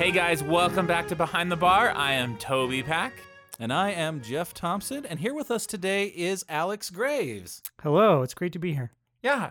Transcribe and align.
Hey 0.00 0.12
guys, 0.12 0.42
welcome 0.42 0.86
back 0.86 1.08
to 1.08 1.14
Behind 1.14 1.52
the 1.52 1.56
Bar. 1.56 1.90
I 1.90 2.14
am 2.14 2.38
Toby 2.38 2.82
Pack. 2.82 3.12
And 3.58 3.70
I 3.70 3.90
am 3.90 4.22
Jeff 4.22 4.54
Thompson, 4.54 5.04
and 5.04 5.20
here 5.20 5.34
with 5.34 5.50
us 5.50 5.66
today 5.66 6.06
is 6.06 6.42
Alex 6.48 6.88
Graves. 6.88 7.60
Hello, 7.82 8.22
it's 8.22 8.32
great 8.32 8.54
to 8.54 8.58
be 8.58 8.72
here. 8.72 8.92
Yeah. 9.22 9.50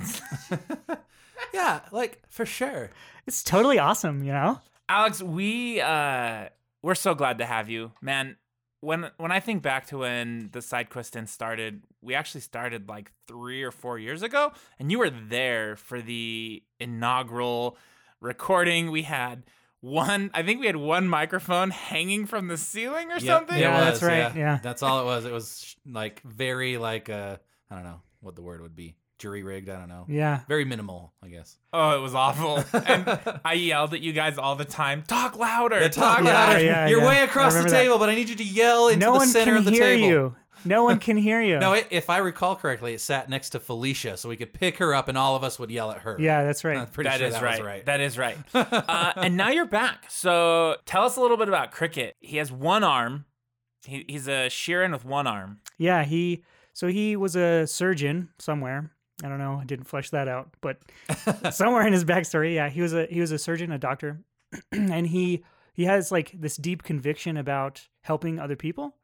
Yeah, 1.52 1.80
like 1.90 2.22
for 2.28 2.46
sure. 2.46 2.90
It's 3.26 3.42
totally 3.42 3.80
awesome, 3.80 4.22
you 4.22 4.30
know? 4.30 4.60
Alex, 4.88 5.20
we 5.20 5.80
uh 5.80 6.50
we're 6.82 6.94
so 6.94 7.16
glad 7.16 7.38
to 7.38 7.44
have 7.44 7.68
you. 7.68 7.90
Man, 8.00 8.36
when 8.80 9.10
when 9.16 9.32
I 9.32 9.40
think 9.40 9.60
back 9.62 9.88
to 9.88 9.98
when 9.98 10.50
the 10.52 10.62
Side 10.62 10.88
Quest 10.88 11.16
Inn 11.16 11.26
started, 11.26 11.82
we 12.00 12.14
actually 12.14 12.42
started 12.42 12.88
like 12.88 13.10
3 13.26 13.64
or 13.64 13.72
4 13.72 13.98
years 13.98 14.22
ago 14.22 14.52
and 14.78 14.92
you 14.92 15.00
were 15.00 15.10
there 15.10 15.74
for 15.74 16.00
the 16.00 16.62
inaugural 16.78 17.76
recording. 18.20 18.92
We 18.92 19.02
had 19.02 19.42
one 19.84 20.30
I 20.32 20.42
think 20.42 20.60
we 20.60 20.66
had 20.66 20.76
one 20.76 21.08
microphone 21.08 21.70
hanging 21.70 22.26
from 22.26 22.48
the 22.48 22.56
ceiling 22.56 23.10
or 23.10 23.14
Yep, 23.14 23.22
something. 23.22 23.56
it 23.56 23.60
Yeah, 23.60 23.80
that's 23.80 24.00
was, 24.00 24.08
right, 24.08 24.34
yeah. 24.34 24.58
that's 24.62 24.82
all 24.82 25.00
it 25.02 25.04
was. 25.04 25.24
It 25.26 25.32
was 25.32 25.60
sh- 25.64 25.74
like 25.86 26.22
very 26.22 26.78
like 26.78 27.10
uh, 27.10 27.36
I 27.70 27.74
don't 27.74 27.84
know 27.84 28.00
what 28.20 28.34
the 28.34 28.42
word 28.42 28.62
would 28.62 28.74
be. 28.74 28.96
Jury 29.18 29.42
rigged. 29.42 29.68
I 29.68 29.78
don't 29.78 29.88
know. 29.88 30.06
Yeah. 30.08 30.40
Very 30.48 30.64
minimal, 30.64 31.12
I 31.22 31.28
guess. 31.28 31.56
Oh, 31.72 31.96
it 31.96 32.00
was 32.00 32.14
awful. 32.14 32.64
and 32.86 33.40
I 33.44 33.54
yelled 33.54 33.94
at 33.94 34.00
you 34.00 34.12
guys 34.12 34.38
all 34.38 34.56
the 34.56 34.64
time. 34.64 35.02
Talk 35.06 35.36
louder. 35.38 35.80
talk 35.88 35.92
talk 35.92 36.24
louder. 36.24 36.52
louder. 36.54 36.64
yeah, 36.64 36.86
You're 36.88 37.00
yeah. 37.00 37.08
way 37.08 37.20
across 37.22 37.52
the 37.52 37.58
remember 37.60 37.76
that. 37.76 37.82
table, 37.82 37.98
but 37.98 38.08
I 38.08 38.14
need 38.14 38.28
you 38.28 38.34
to 38.36 38.44
yell 38.44 38.88
into 38.88 39.00
no 39.06 39.12
the 39.12 39.18
one 39.18 39.28
center 39.28 39.52
can 39.52 39.58
of 39.58 39.64
the 39.66 39.70
hear 39.70 39.82
table. 39.84 40.06
you. 40.08 40.36
No 40.66 40.84
one 40.84 40.98
can 40.98 41.18
hear 41.18 41.42
you. 41.42 41.58
No, 41.58 41.74
it, 41.74 41.86
if 41.90 42.08
I 42.08 42.18
recall 42.18 42.56
correctly, 42.56 42.94
it 42.94 43.00
sat 43.02 43.28
next 43.28 43.50
to 43.50 43.60
Felicia, 43.60 44.16
so 44.16 44.30
we 44.30 44.36
could 44.36 44.54
pick 44.54 44.78
her 44.78 44.94
up, 44.94 45.08
and 45.08 45.18
all 45.18 45.36
of 45.36 45.44
us 45.44 45.58
would 45.58 45.70
yell 45.70 45.90
at 45.90 45.98
her. 45.98 46.16
yeah, 46.18 46.42
that's 46.42 46.64
right. 46.64 46.78
I'm 46.78 46.86
pretty 46.86 47.10
That 47.10 47.18
sure 47.18 47.26
is 47.28 47.34
that 47.34 47.42
right. 47.42 47.58
was 47.58 47.66
right. 47.66 47.84
That 47.84 48.00
is 48.00 48.16
right. 48.16 48.36
uh, 48.54 49.12
and 49.16 49.36
now 49.36 49.50
you're 49.50 49.66
back. 49.66 50.06
So 50.08 50.76
tell 50.86 51.04
us 51.04 51.16
a 51.16 51.20
little 51.20 51.36
bit 51.36 51.48
about 51.48 51.70
Kricket. 51.72 52.12
He 52.20 52.38
has 52.38 52.50
one 52.50 52.82
arm. 52.82 53.26
He, 53.84 54.06
he's 54.08 54.26
a 54.26 54.46
Shirren 54.48 54.92
with 54.92 55.04
one 55.04 55.26
arm. 55.26 55.60
Yeah, 55.76 56.04
he 56.04 56.44
so 56.72 56.86
he 56.86 57.14
was 57.14 57.36
a 57.36 57.66
surgeon 57.66 58.30
somewhere. 58.38 58.90
I 59.22 59.28
don't 59.28 59.38
know, 59.38 59.58
I 59.60 59.64
didn't 59.64 59.86
flesh 59.86 60.10
that 60.10 60.26
out, 60.26 60.50
but 60.60 60.78
somewhere 61.54 61.86
in 61.86 61.92
his 61.92 62.04
backstory, 62.04 62.54
yeah, 62.54 62.68
he 62.68 62.82
was 62.82 62.92
a 62.92 63.06
he 63.06 63.20
was 63.20 63.30
a 63.30 63.38
surgeon, 63.38 63.70
a 63.72 63.78
doctor, 63.78 64.20
and 64.72 65.06
he 65.06 65.44
he 65.72 65.84
has 65.84 66.10
like 66.10 66.32
this 66.38 66.56
deep 66.56 66.82
conviction 66.82 67.36
about 67.36 67.86
helping 68.02 68.38
other 68.38 68.56
people. 68.56 68.96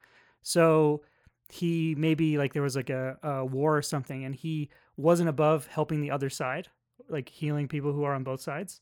So 0.43 1.03
he 1.49 1.95
maybe 1.97 2.39
like 2.39 2.53
there 2.53 2.63
was 2.63 2.77
like 2.77 2.91
a, 2.91 3.17
a 3.23 3.45
war 3.45 3.77
or 3.77 3.83
something, 3.83 4.25
and 4.25 4.35
he 4.35 4.71
wasn't 4.97 5.29
above 5.29 5.67
helping 5.67 6.01
the 6.01 6.11
other 6.11 6.31
side, 6.31 6.69
like 7.09 7.29
healing 7.29 7.69
people 7.69 7.93
who 7.93 8.05
are 8.05 8.15
on 8.15 8.25
both 8.25 8.41
sides. 8.41 8.81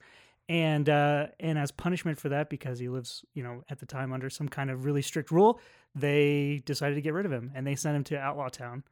And 0.48 0.88
uh, 0.88 1.26
and 1.40 1.58
as 1.58 1.70
punishment 1.70 2.18
for 2.18 2.30
that, 2.30 2.48
because 2.48 2.78
he 2.78 2.88
lives, 2.88 3.24
you 3.34 3.42
know, 3.42 3.64
at 3.68 3.80
the 3.80 3.86
time 3.86 4.12
under 4.12 4.30
some 4.30 4.48
kind 4.48 4.70
of 4.70 4.84
really 4.84 5.02
strict 5.02 5.30
rule, 5.30 5.60
they 5.94 6.62
decided 6.64 6.94
to 6.94 7.02
get 7.02 7.12
rid 7.12 7.26
of 7.26 7.32
him, 7.32 7.52
and 7.54 7.66
they 7.66 7.74
sent 7.74 7.96
him 7.96 8.04
to 8.04 8.18
Outlaw 8.18 8.48
Town. 8.48 8.82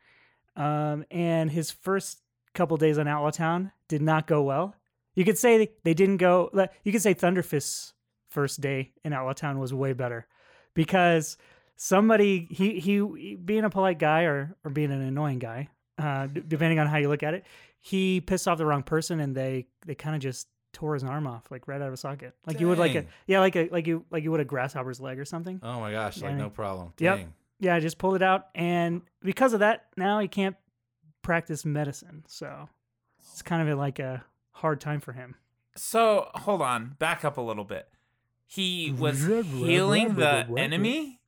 Um, 0.54 1.04
and 1.10 1.50
his 1.50 1.70
first 1.70 2.22
couple 2.56 2.76
days 2.76 2.98
on 2.98 3.06
Outlaw 3.06 3.30
Town 3.30 3.70
did 3.88 4.02
not 4.02 4.26
go 4.26 4.42
well. 4.42 4.74
You 5.14 5.24
could 5.24 5.38
say 5.38 5.70
they 5.84 5.94
didn't 5.94 6.16
go. 6.16 6.50
You 6.84 6.92
could 6.92 7.02
say 7.02 7.14
Thunderfist's 7.14 7.92
first 8.30 8.60
day 8.60 8.92
in 9.04 9.12
Outlaw 9.12 9.32
Town 9.32 9.58
was 9.58 9.72
way 9.72 9.92
better 9.92 10.26
because 10.74 11.36
somebody 11.76 12.46
he 12.50 12.80
he 12.80 13.36
being 13.36 13.64
a 13.64 13.70
polite 13.70 13.98
guy 13.98 14.22
or 14.22 14.56
or 14.64 14.70
being 14.70 14.90
an 14.92 15.00
annoying 15.02 15.38
guy, 15.38 15.68
uh, 15.98 16.26
d- 16.26 16.42
depending 16.46 16.78
on 16.78 16.86
how 16.86 16.96
you 16.98 17.08
look 17.08 17.22
at 17.22 17.34
it, 17.34 17.44
he 17.80 18.20
pissed 18.20 18.48
off 18.48 18.58
the 18.58 18.66
wrong 18.66 18.82
person 18.82 19.20
and 19.20 19.34
they 19.36 19.66
they 19.86 19.94
kind 19.94 20.14
of 20.16 20.22
just 20.22 20.48
tore 20.72 20.92
his 20.94 21.04
arm 21.04 21.26
off 21.26 21.50
like 21.50 21.66
right 21.69 21.81
out 21.81 21.88
of 21.88 21.94
a 21.94 21.97
socket, 21.97 22.34
like 22.47 22.60
you 22.60 22.69
would 22.69 22.78
like 22.78 22.94
a 22.94 23.06
yeah 23.26 23.41
like 23.41 23.56
a 23.56 23.69
like 23.70 23.86
you 23.86 24.04
like 24.10 24.22
you 24.25 24.31
would 24.31 24.41
a 24.41 24.44
grasshopper's 24.44 25.00
leg 25.00 25.19
or 25.19 25.25
something. 25.25 25.58
Oh 25.62 25.81
my 25.81 25.91
gosh, 25.92 26.20
like 26.20 26.32
Yeah. 26.32 26.36
no 26.38 26.50
problem. 26.50 26.92
Yep. 26.98 27.28
Yeah, 27.58 27.75
I 27.75 27.81
just 27.81 27.97
pulled 27.97 28.16
it 28.16 28.22
out, 28.22 28.48
and 28.54 29.00
because 29.22 29.54
of 29.54 29.60
that, 29.60 29.86
now 29.97 30.19
he 30.19 30.28
can't 30.28 30.56
practice 31.26 31.64
medicine. 31.64 32.22
So 32.28 32.69
it's 33.19 33.42
kind 33.42 33.69
of 33.69 33.78
like 33.78 33.98
a 33.98 34.25
hard 34.53 34.81
time 34.81 35.00
for 35.00 35.12
him. 35.12 35.34
So 35.75 36.31
hold 36.34 36.62
on, 36.62 36.94
back 37.00 37.25
up 37.25 37.37
a 37.37 37.41
little 37.41 37.64
bit. 37.64 37.88
He 38.47 38.94
was 38.97 39.26
healing 39.26 40.14
the 40.14 40.47
enemy. 40.56 41.20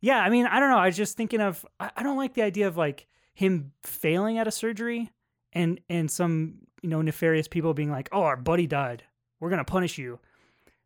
Yeah, 0.00 0.20
I 0.20 0.30
mean, 0.30 0.46
I 0.46 0.58
don't 0.58 0.70
know. 0.70 0.78
I 0.78 0.86
was 0.86 0.96
just 0.96 1.18
thinking 1.18 1.40
of. 1.40 1.66
I, 1.78 1.90
I 1.98 2.02
don't 2.02 2.16
like 2.16 2.32
the 2.32 2.42
idea 2.42 2.66
of 2.66 2.78
like 2.78 3.06
him 3.34 3.72
failing 3.82 4.38
at 4.38 4.48
a 4.48 4.50
surgery, 4.50 5.12
and 5.52 5.80
and 5.90 6.10
some 6.10 6.60
you 6.80 6.88
know 6.88 7.02
nefarious 7.02 7.46
people 7.46 7.74
being 7.74 7.90
like, 7.90 8.08
"Oh, 8.12 8.22
our 8.22 8.36
buddy 8.36 8.66
died. 8.66 9.04
We're 9.38 9.50
gonna 9.50 9.64
punish 9.64 9.98
you," 9.98 10.18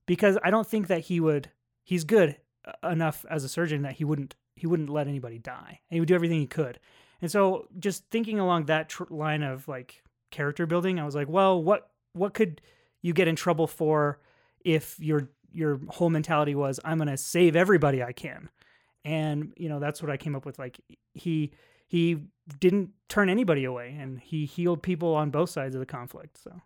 because 0.06 0.36
I 0.42 0.50
don't 0.50 0.66
think 0.66 0.88
that 0.88 1.02
he 1.02 1.20
would. 1.20 1.50
He's 1.84 2.02
good 2.02 2.36
uh, 2.64 2.88
enough 2.88 3.24
as 3.30 3.44
a 3.44 3.48
surgeon 3.48 3.82
that 3.82 3.92
he 3.92 4.04
wouldn't 4.04 4.34
he 4.56 4.66
wouldn't 4.66 4.90
let 4.90 5.06
anybody 5.06 5.38
die, 5.38 5.80
and 5.88 5.96
he 5.96 6.00
would 6.00 6.08
do 6.08 6.14
everything 6.16 6.40
he 6.40 6.46
could. 6.48 6.80
And 7.22 7.30
so, 7.30 7.68
just 7.78 8.04
thinking 8.10 8.38
along 8.38 8.66
that 8.66 8.88
tr- 8.88 9.04
line 9.10 9.42
of 9.42 9.68
like 9.68 10.02
character 10.30 10.66
building, 10.66 10.98
I 10.98 11.04
was 11.04 11.14
like, 11.14 11.28
well, 11.28 11.62
what 11.62 11.90
what 12.12 12.34
could 12.34 12.60
you 13.02 13.12
get 13.12 13.28
in 13.28 13.36
trouble 13.36 13.66
for 13.66 14.20
if 14.64 14.98
your 15.00 15.28
your 15.52 15.80
whole 15.88 16.10
mentality 16.10 16.54
was 16.54 16.80
I'm 16.84 16.98
gonna 16.98 17.16
save 17.16 17.56
everybody 17.56 18.02
I 18.02 18.12
can, 18.12 18.48
and 19.04 19.52
you 19.56 19.68
know 19.68 19.78
that's 19.78 20.02
what 20.02 20.10
I 20.10 20.16
came 20.16 20.34
up 20.34 20.46
with. 20.46 20.58
Like 20.58 20.80
he 21.14 21.52
he 21.88 22.18
didn't 22.58 22.90
turn 23.08 23.28
anybody 23.28 23.64
away, 23.64 23.96
and 23.98 24.18
he 24.18 24.46
healed 24.46 24.82
people 24.82 25.14
on 25.14 25.30
both 25.30 25.50
sides 25.50 25.74
of 25.74 25.80
the 25.80 25.86
conflict. 25.86 26.38
So 26.42 26.60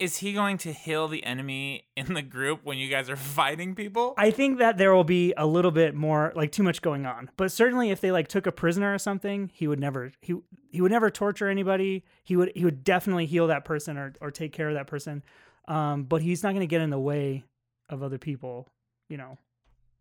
Is 0.00 0.16
he 0.16 0.32
going 0.32 0.56
to 0.58 0.72
heal 0.72 1.08
the 1.08 1.22
enemy 1.24 1.84
in 1.94 2.14
the 2.14 2.22
group 2.22 2.60
when 2.64 2.78
you 2.78 2.88
guys 2.88 3.10
are 3.10 3.16
fighting 3.36 3.74
people? 3.74 4.14
I 4.16 4.30
think 4.30 4.58
that 4.58 4.78
there 4.78 4.94
will 4.94 5.04
be 5.04 5.34
a 5.36 5.46
little 5.46 5.70
bit 5.70 5.94
more 5.94 6.32
like 6.34 6.52
too 6.52 6.62
much 6.62 6.80
going 6.80 7.04
on. 7.04 7.30
But 7.36 7.52
certainly 7.52 7.90
if 7.90 8.00
they 8.00 8.10
like 8.10 8.26
took 8.26 8.46
a 8.46 8.52
prisoner 8.52 8.94
or 8.94 8.98
something, 8.98 9.50
he 9.52 9.68
would 9.68 9.78
never 9.78 10.12
he 10.22 10.36
he 10.70 10.80
would 10.80 10.90
never 10.90 11.10
torture 11.10 11.48
anybody. 11.48 12.02
He 12.24 12.34
would 12.34 12.50
he 12.56 12.64
would 12.64 12.82
definitely 12.82 13.26
heal 13.26 13.46
that 13.48 13.66
person 13.66 13.98
or 13.98 14.14
or 14.22 14.30
take 14.30 14.52
care 14.52 14.68
of 14.68 14.74
that 14.74 14.86
person. 14.86 15.22
Um, 15.68 16.04
but 16.04 16.22
he's 16.22 16.42
not 16.42 16.50
going 16.50 16.60
to 16.60 16.66
get 16.66 16.80
in 16.80 16.90
the 16.90 16.98
way 16.98 17.44
of 17.90 18.02
other 18.02 18.18
people, 18.18 18.66
you 19.08 19.16
know. 19.18 19.38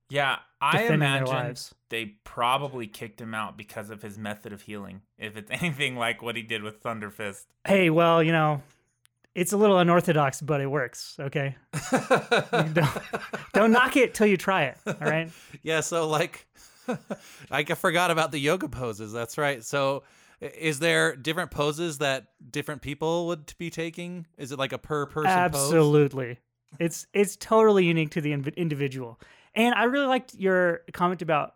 yeah, 0.09 0.37
I 0.61 0.83
imagine 0.83 1.55
they 1.89 2.15
probably 2.23 2.87
kicked 2.87 3.19
him 3.19 3.35
out 3.35 3.57
because 3.57 3.89
of 3.89 4.01
his 4.01 4.17
method 4.17 4.53
of 4.53 4.61
healing. 4.61 5.01
If 5.17 5.35
it's 5.37 5.51
anything 5.61 5.95
like 5.95 6.21
what 6.21 6.35
he 6.35 6.41
did 6.41 6.63
with 6.63 6.81
Thunderfist. 6.81 7.45
Hey, 7.67 7.89
well, 7.89 8.23
you 8.23 8.31
know, 8.31 8.63
it's 9.35 9.53
a 9.53 9.57
little 9.57 9.79
unorthodox, 9.79 10.41
but 10.41 10.61
it 10.61 10.67
works. 10.67 11.15
Okay, 11.19 11.55
don't 11.91 12.89
don't 13.53 13.71
knock 13.71 13.95
it 13.97 14.13
till 14.13 14.27
you 14.27 14.37
try 14.37 14.63
it. 14.65 14.77
All 14.85 14.95
right. 14.99 15.29
Yeah, 15.61 15.81
so 15.81 16.07
like 16.07 16.47
I 17.51 17.63
forgot 17.63 18.11
about 18.11 18.31
the 18.31 18.39
yoga 18.39 18.69
poses. 18.69 19.11
That's 19.11 19.37
right. 19.37 19.63
So 19.63 20.03
is 20.41 20.79
there 20.79 21.15
different 21.15 21.51
poses 21.51 21.97
that 21.97 22.27
different 22.49 22.81
people 22.81 23.27
would 23.27 23.53
be 23.57 23.69
taking? 23.69 24.25
Is 24.37 24.51
it 24.51 24.59
like 24.59 24.71
a 24.71 24.77
per 24.77 25.05
person 25.05 25.31
pose? 25.51 25.73
Absolutely. 25.73 26.39
It's 26.79 27.07
it's 27.13 27.35
totally 27.35 27.85
unique 27.85 28.11
to 28.11 28.21
the 28.21 28.31
individual. 28.31 29.19
And 29.55 29.73
I 29.75 29.85
really 29.85 30.07
liked 30.07 30.35
your 30.35 30.81
comment 30.93 31.21
about 31.21 31.55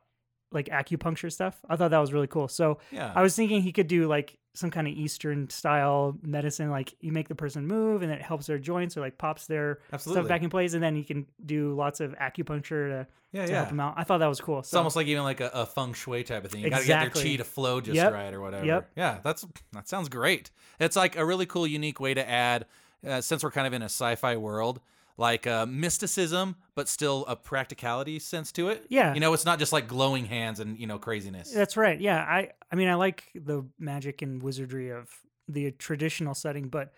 like 0.53 0.67
acupuncture 0.67 1.31
stuff. 1.31 1.57
I 1.69 1.75
thought 1.75 1.91
that 1.91 1.99
was 1.99 2.13
really 2.13 2.27
cool. 2.27 2.47
So 2.47 2.77
Yeah. 2.91 3.11
I 3.15 3.21
was 3.21 3.35
thinking 3.35 3.61
he 3.61 3.71
could 3.71 3.87
do 3.87 4.07
like 4.07 4.37
some 4.55 4.69
kind 4.69 4.87
of 4.87 4.93
Eastern 4.93 5.49
style 5.49 6.15
medicine, 6.21 6.69
like 6.69 6.93
you 7.01 7.11
make 7.11 7.27
the 7.27 7.33
person 7.35 7.65
move 7.65 8.03
and 8.03 8.11
it 8.11 8.21
helps 8.21 8.45
their 8.45 8.59
joints 8.59 8.95
or 8.95 9.01
like 9.01 9.17
pops 9.17 9.47
their 9.47 9.79
Absolutely. 9.91 10.21
stuff 10.21 10.29
back 10.29 10.43
in 10.43 10.49
place, 10.51 10.73
and 10.75 10.83
then 10.83 10.95
you 10.95 11.03
can 11.03 11.25
do 11.43 11.73
lots 11.73 11.99
of 11.99 12.13
acupuncture 12.19 12.89
to, 12.89 13.07
yeah, 13.31 13.45
to 13.47 13.51
yeah. 13.51 13.57
help 13.57 13.69
them 13.69 13.79
out. 13.79 13.95
I 13.97 14.03
thought 14.03 14.19
that 14.19 14.27
was 14.27 14.39
cool. 14.39 14.59
It's 14.59 14.73
almost 14.75 14.95
like 14.95 15.07
even 15.07 15.23
like 15.23 15.41
a, 15.41 15.49
a 15.53 15.65
feng 15.65 15.93
shui 15.93 16.23
type 16.23 16.45
of 16.45 16.51
thing. 16.51 16.61
You 16.63 16.69
got 16.69 16.81
to 16.81 16.85
get 16.87 17.01
Exactly. 17.01 17.23
their 17.23 17.31
chi 17.31 17.37
to 17.37 17.43
flow 17.43 17.81
just 17.81 17.95
Yep. 17.95 18.13
right 18.13 18.31
or 18.33 18.41
whatever. 18.41 18.63
Yep. 18.65 18.91
Yeah, 18.95 19.17
that's 19.23 19.43
that 19.71 19.87
sounds 19.87 20.07
great. 20.07 20.51
It's 20.79 20.95
like 20.95 21.15
a 21.15 21.25
really 21.25 21.47
cool, 21.47 21.65
unique 21.65 21.99
way 21.99 22.13
to 22.13 22.29
add, 22.29 22.67
uh, 23.07 23.21
since 23.21 23.43
we're 23.43 23.49
kind 23.51 23.65
of 23.65 23.73
in 23.73 23.81
a 23.81 23.85
sci-fi 23.85 24.37
world, 24.37 24.81
like 25.17 25.45
uh, 25.47 25.65
mysticism, 25.65 26.55
but 26.75 26.87
still 26.89 27.25
a 27.27 27.35
practicality 27.35 28.19
sense 28.19 28.51
to 28.53 28.69
it. 28.69 28.85
Yeah. 28.89 29.13
you 29.13 29.19
know, 29.19 29.33
it's 29.33 29.45
not 29.45 29.59
just 29.59 29.71
like 29.73 29.87
glowing 29.87 30.25
hands 30.25 30.59
and 30.59 30.79
you 30.79 30.87
know 30.87 30.97
craziness. 30.99 31.51
That's 31.51 31.77
right. 31.77 31.99
Yeah, 31.99 32.17
I 32.21 32.49
I 32.71 32.75
mean 32.75 32.87
I 32.89 32.95
like 32.95 33.25
the 33.35 33.63
magic 33.79 34.21
and 34.21 34.41
wizardry 34.41 34.89
of 34.89 35.09
the 35.47 35.71
traditional 35.71 36.33
setting, 36.33 36.67
but 36.69 36.93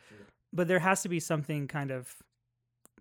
but 0.54 0.68
there 0.68 0.80
has 0.80 1.02
to 1.02 1.10
be 1.10 1.20
something 1.20 1.68
kind 1.68 1.92
of 1.92 2.16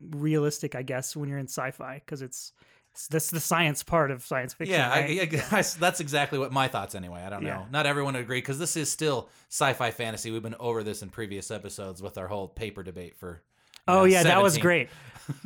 realistic, 0.00 0.74
I 0.74 0.82
guess, 0.82 1.14
when 1.16 1.28
you're 1.28 1.38
in 1.38 1.46
sci-fi 1.46 2.00
because 2.04 2.22
it's, 2.22 2.52
it's 2.92 3.06
that's 3.08 3.30
the 3.30 3.40
science 3.40 3.82
part 3.82 4.10
of 4.10 4.24
science 4.24 4.54
fiction. 4.54 4.74
Yeah, 4.74 4.90
I, 4.90 5.00
right? 5.00 5.20
I 5.20 5.24
guess 5.26 5.74
that's 5.74 6.00
exactly 6.00 6.38
what 6.38 6.52
my 6.52 6.68
thoughts 6.68 6.94
anyway. 6.94 7.22
I 7.22 7.30
don't 7.30 7.42
Yeah. 7.42 7.56
know. 7.58 7.66
Not 7.70 7.86
everyone 7.86 8.14
would 8.14 8.22
agree 8.22 8.38
because 8.38 8.58
this 8.58 8.76
is 8.76 8.90
still 8.90 9.28
sci-fi 9.50 9.90
fantasy. 9.90 10.30
We've 10.30 10.42
been 10.42 10.56
over 10.58 10.82
this 10.82 11.02
in 11.02 11.10
previous 11.10 11.50
episodes 11.50 12.02
with 12.02 12.18
our 12.18 12.26
whole 12.28 12.48
paper 12.48 12.82
debate 12.82 13.16
for. 13.16 13.42
You 13.86 13.94
oh 13.94 13.98
know, 14.00 14.04
yeah, 14.04 14.22
that 14.24 14.42
was 14.42 14.56
great. 14.58 14.88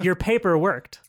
Your 0.01 0.15
paper 0.15 0.57
worked, 0.57 1.01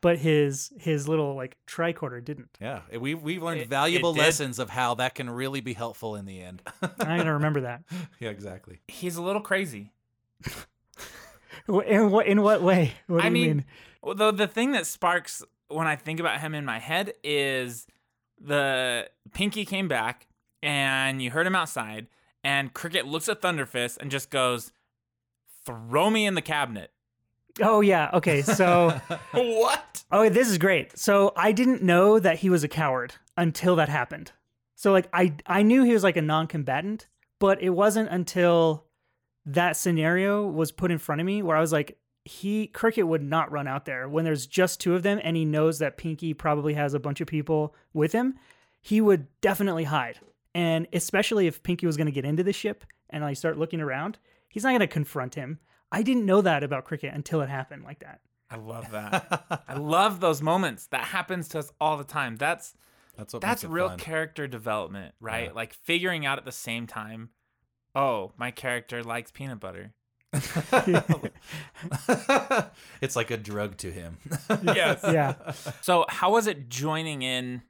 but 0.00 0.18
his 0.18 0.72
his 0.78 1.08
little 1.08 1.34
like 1.34 1.56
tricorder 1.66 2.24
didn't. 2.24 2.48
Yeah, 2.60 2.80
we 2.98 3.14
we've 3.14 3.42
learned 3.42 3.60
It- 3.60 3.64
it 3.64 3.68
valuable 3.68 4.12
did. 4.12 4.20
lessons 4.22 4.58
of 4.58 4.70
how 4.70 4.94
that 4.94 5.14
can 5.14 5.30
really 5.30 5.60
be 5.60 5.72
helpful 5.72 6.16
in 6.16 6.24
the 6.26 6.40
end. 6.40 6.62
I'm 6.82 7.18
gonna 7.18 7.34
remember 7.34 7.60
that. 7.62 7.82
yeah, 8.20 8.30
exactly. 8.30 8.80
He's 8.88 9.16
a 9.16 9.22
little 9.22 9.42
crazy. 9.42 9.92
In 11.86 12.10
what 12.10 12.26
in 12.26 12.40
what 12.42 12.62
way? 12.62 12.94
What 13.08 13.18
do 13.18 13.22
I 13.24 13.26
you 13.26 13.32
mean, 13.32 13.46
mean? 13.48 13.64
Well, 14.02 14.14
Though 14.14 14.30
the 14.30 14.46
thing 14.46 14.72
that 14.72 14.86
sparks 14.86 15.42
when 15.68 15.86
I 15.86 15.96
think 15.96 16.18
about 16.18 16.40
him 16.40 16.54
in 16.54 16.64
my 16.64 16.78
head 16.78 17.12
is 17.22 17.86
the 18.40 19.10
Pinky 19.34 19.66
came 19.66 19.86
back 19.86 20.28
and 20.62 21.20
you 21.20 21.30
heard 21.30 21.46
him 21.46 21.54
outside, 21.54 22.06
and 22.42 22.72
Kricket 22.72 23.04
looks 23.06 23.28
at 23.28 23.42
Thunderfist 23.42 23.98
and 23.98 24.10
just 24.10 24.30
goes, 24.30 24.72
"Throw 25.68 26.10
me 26.10 26.26
in 26.26 26.34
the 26.34 26.42
cabinet." 26.42 26.90
Oh 27.60 27.80
yeah. 27.80 28.10
Okay. 28.14 28.42
So 28.42 29.00
what? 29.32 30.04
oh, 30.10 30.28
this 30.28 30.48
is 30.48 30.58
great. 30.58 30.98
So 30.98 31.32
I 31.36 31.52
didn't 31.52 31.82
know 31.82 32.18
that 32.18 32.38
he 32.38 32.50
was 32.50 32.64
a 32.64 32.68
coward 32.68 33.14
until 33.36 33.76
that 33.76 33.88
happened. 33.88 34.32
So 34.74 34.92
like 34.92 35.08
I 35.12 35.34
I 35.46 35.62
knew 35.62 35.84
he 35.84 35.92
was 35.92 36.04
like 36.04 36.16
a 36.16 36.22
non-combatant, 36.22 37.06
but 37.38 37.62
it 37.62 37.70
wasn't 37.70 38.10
until 38.10 38.86
that 39.46 39.76
scenario 39.76 40.46
was 40.46 40.72
put 40.72 40.90
in 40.90 40.98
front 40.98 41.20
of 41.20 41.26
me 41.26 41.42
where 41.42 41.56
I 41.56 41.60
was 41.60 41.72
like 41.72 41.98
he 42.24 42.68
Kricket 42.68 43.06
would 43.06 43.22
not 43.22 43.50
run 43.50 43.66
out 43.66 43.86
there 43.86 44.08
when 44.08 44.24
there's 44.24 44.46
just 44.46 44.80
two 44.80 44.94
of 44.94 45.02
them 45.02 45.18
and 45.22 45.36
he 45.36 45.46
knows 45.46 45.78
that 45.78 45.96
Pinky 45.96 46.34
probably 46.34 46.74
has 46.74 46.92
a 46.92 47.00
bunch 47.00 47.20
of 47.20 47.26
people 47.26 47.74
with 47.94 48.12
him. 48.12 48.34
He 48.82 49.00
would 49.00 49.26
definitely 49.40 49.84
hide. 49.84 50.20
And 50.54 50.86
especially 50.92 51.46
if 51.46 51.62
Pinky 51.62 51.86
was 51.86 51.96
going 51.96 52.06
to 52.06 52.12
get 52.12 52.26
into 52.26 52.42
the 52.42 52.52
ship 52.52 52.84
and 53.10 53.24
like 53.24 53.36
start 53.36 53.58
looking 53.58 53.80
around, 53.80 54.18
he's 54.48 54.62
not 54.64 54.70
going 54.70 54.80
to 54.80 54.86
confront 54.86 55.34
him. 55.34 55.58
I 55.90 56.02
didn't 56.02 56.26
know 56.26 56.40
that 56.42 56.62
about 56.62 56.84
Kricket 56.86 57.14
until 57.14 57.40
it 57.40 57.48
happened 57.48 57.84
like 57.84 58.00
that. 58.00 58.20
I 58.50 58.56
love 58.56 58.90
that. 58.92 59.62
I 59.68 59.74
love 59.74 60.20
those 60.20 60.40
moments. 60.42 60.86
That 60.88 61.04
happens 61.04 61.48
to 61.48 61.58
us 61.58 61.70
all 61.80 61.96
the 61.96 62.04
time. 62.04 62.36
That's 62.36 62.74
That's 63.16 63.32
what 63.32 63.42
that's 63.42 63.64
real 63.64 63.88
fun. 63.88 63.98
character 63.98 64.46
development, 64.46 65.14
right? 65.20 65.46
Yeah. 65.46 65.52
Like 65.52 65.74
figuring 65.74 66.24
out 66.26 66.38
at 66.38 66.44
the 66.44 66.52
same 66.52 66.86
time, 66.86 67.30
oh, 67.94 68.32
my 68.36 68.50
character 68.50 69.02
likes 69.02 69.30
peanut 69.30 69.60
butter. 69.60 69.92
it's 73.00 73.16
like 73.16 73.30
a 73.30 73.36
drug 73.36 73.76
to 73.78 73.90
him. 73.90 74.18
Yes. 74.62 75.00
Yeah. 75.04 75.34
So, 75.80 76.04
how 76.08 76.32
was 76.32 76.46
it 76.46 76.68
joining 76.68 77.22
in 77.22 77.62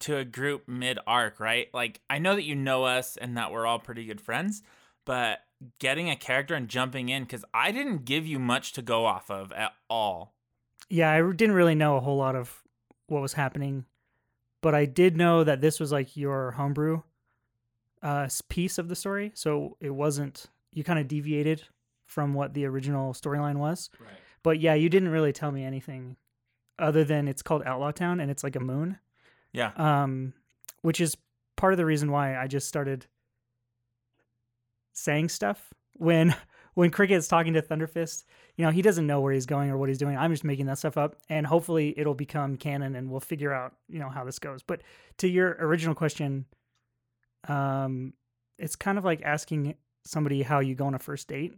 to 0.00 0.16
a 0.16 0.24
group 0.24 0.68
mid 0.68 0.98
arc, 1.06 1.40
right? 1.40 1.68
Like, 1.72 2.00
I 2.10 2.18
know 2.18 2.34
that 2.34 2.42
you 2.44 2.54
know 2.54 2.84
us 2.84 3.16
and 3.16 3.36
that 3.36 3.50
we're 3.52 3.66
all 3.66 3.78
pretty 3.78 4.04
good 4.04 4.20
friends, 4.20 4.62
but 5.04 5.40
getting 5.78 6.10
a 6.10 6.16
character 6.16 6.54
and 6.54 6.68
jumping 6.68 7.08
in, 7.08 7.24
because 7.24 7.44
I 7.54 7.72
didn't 7.72 8.04
give 8.04 8.26
you 8.26 8.38
much 8.38 8.72
to 8.74 8.82
go 8.82 9.06
off 9.06 9.30
of 9.30 9.52
at 9.52 9.72
all. 9.88 10.34
Yeah, 10.90 11.10
I 11.10 11.20
didn't 11.32 11.54
really 11.54 11.74
know 11.74 11.96
a 11.96 12.00
whole 12.00 12.16
lot 12.16 12.36
of 12.36 12.62
what 13.06 13.22
was 13.22 13.32
happening, 13.34 13.86
but 14.60 14.74
I 14.74 14.84
did 14.84 15.16
know 15.16 15.44
that 15.44 15.60
this 15.60 15.80
was 15.80 15.92
like 15.92 16.16
your 16.16 16.52
homebrew 16.52 17.02
uh, 18.02 18.28
piece 18.48 18.78
of 18.78 18.88
the 18.88 18.96
story. 18.96 19.32
So 19.34 19.76
it 19.80 19.90
wasn't, 19.90 20.46
you 20.72 20.84
kind 20.84 20.98
of 20.98 21.08
deviated 21.08 21.62
from 22.06 22.34
what 22.34 22.52
the 22.54 22.66
original 22.66 23.12
storyline 23.14 23.56
was. 23.56 23.88
Right. 23.98 24.10
But 24.42 24.60
yeah, 24.60 24.74
you 24.74 24.88
didn't 24.90 25.08
really 25.08 25.32
tell 25.32 25.50
me 25.50 25.64
anything 25.64 26.16
other 26.78 27.02
than 27.04 27.28
it's 27.28 27.40
called 27.42 27.62
Outlaw 27.64 27.92
Town 27.92 28.20
and 28.20 28.30
it's 28.30 28.44
like 28.44 28.56
a 28.56 28.60
moon, 28.60 28.98
Yeah. 29.52 29.72
um, 29.76 30.34
which 30.82 31.00
is 31.00 31.16
part 31.56 31.72
of 31.72 31.76
the 31.78 31.86
reason 31.86 32.10
why 32.10 32.36
I 32.36 32.46
just 32.46 32.68
started 32.68 33.06
saying 34.94 35.28
stuff 35.28 35.72
when 35.92 36.34
when 36.74 36.90
Kricket's 36.90 37.28
talking 37.28 37.52
to 37.52 37.62
Thunderfist. 37.62 38.24
You 38.56 38.64
know, 38.64 38.70
he 38.70 38.82
doesn't 38.82 39.06
know 39.06 39.20
where 39.20 39.32
he's 39.32 39.46
going 39.46 39.70
or 39.70 39.76
what 39.76 39.88
he's 39.88 39.98
doing. 39.98 40.16
I'm 40.16 40.30
just 40.30 40.44
making 40.44 40.66
that 40.66 40.78
stuff 40.78 40.96
up, 40.96 41.16
and 41.28 41.46
hopefully 41.46 41.92
it'll 41.96 42.14
become 42.14 42.56
canon, 42.56 42.94
and 42.94 43.10
we'll 43.10 43.20
figure 43.20 43.52
out 43.52 43.74
you 43.88 43.98
know 43.98 44.08
how 44.08 44.24
this 44.24 44.38
goes. 44.38 44.62
But 44.62 44.82
to 45.18 45.28
your 45.28 45.56
original 45.60 45.94
question, 45.94 46.46
um, 47.48 48.14
it's 48.58 48.76
kind 48.76 48.96
of 48.96 49.04
like 49.04 49.22
asking 49.22 49.74
somebody 50.04 50.42
how 50.42 50.60
you 50.60 50.74
go 50.74 50.86
on 50.86 50.94
a 50.94 50.98
first 50.98 51.28
date. 51.28 51.54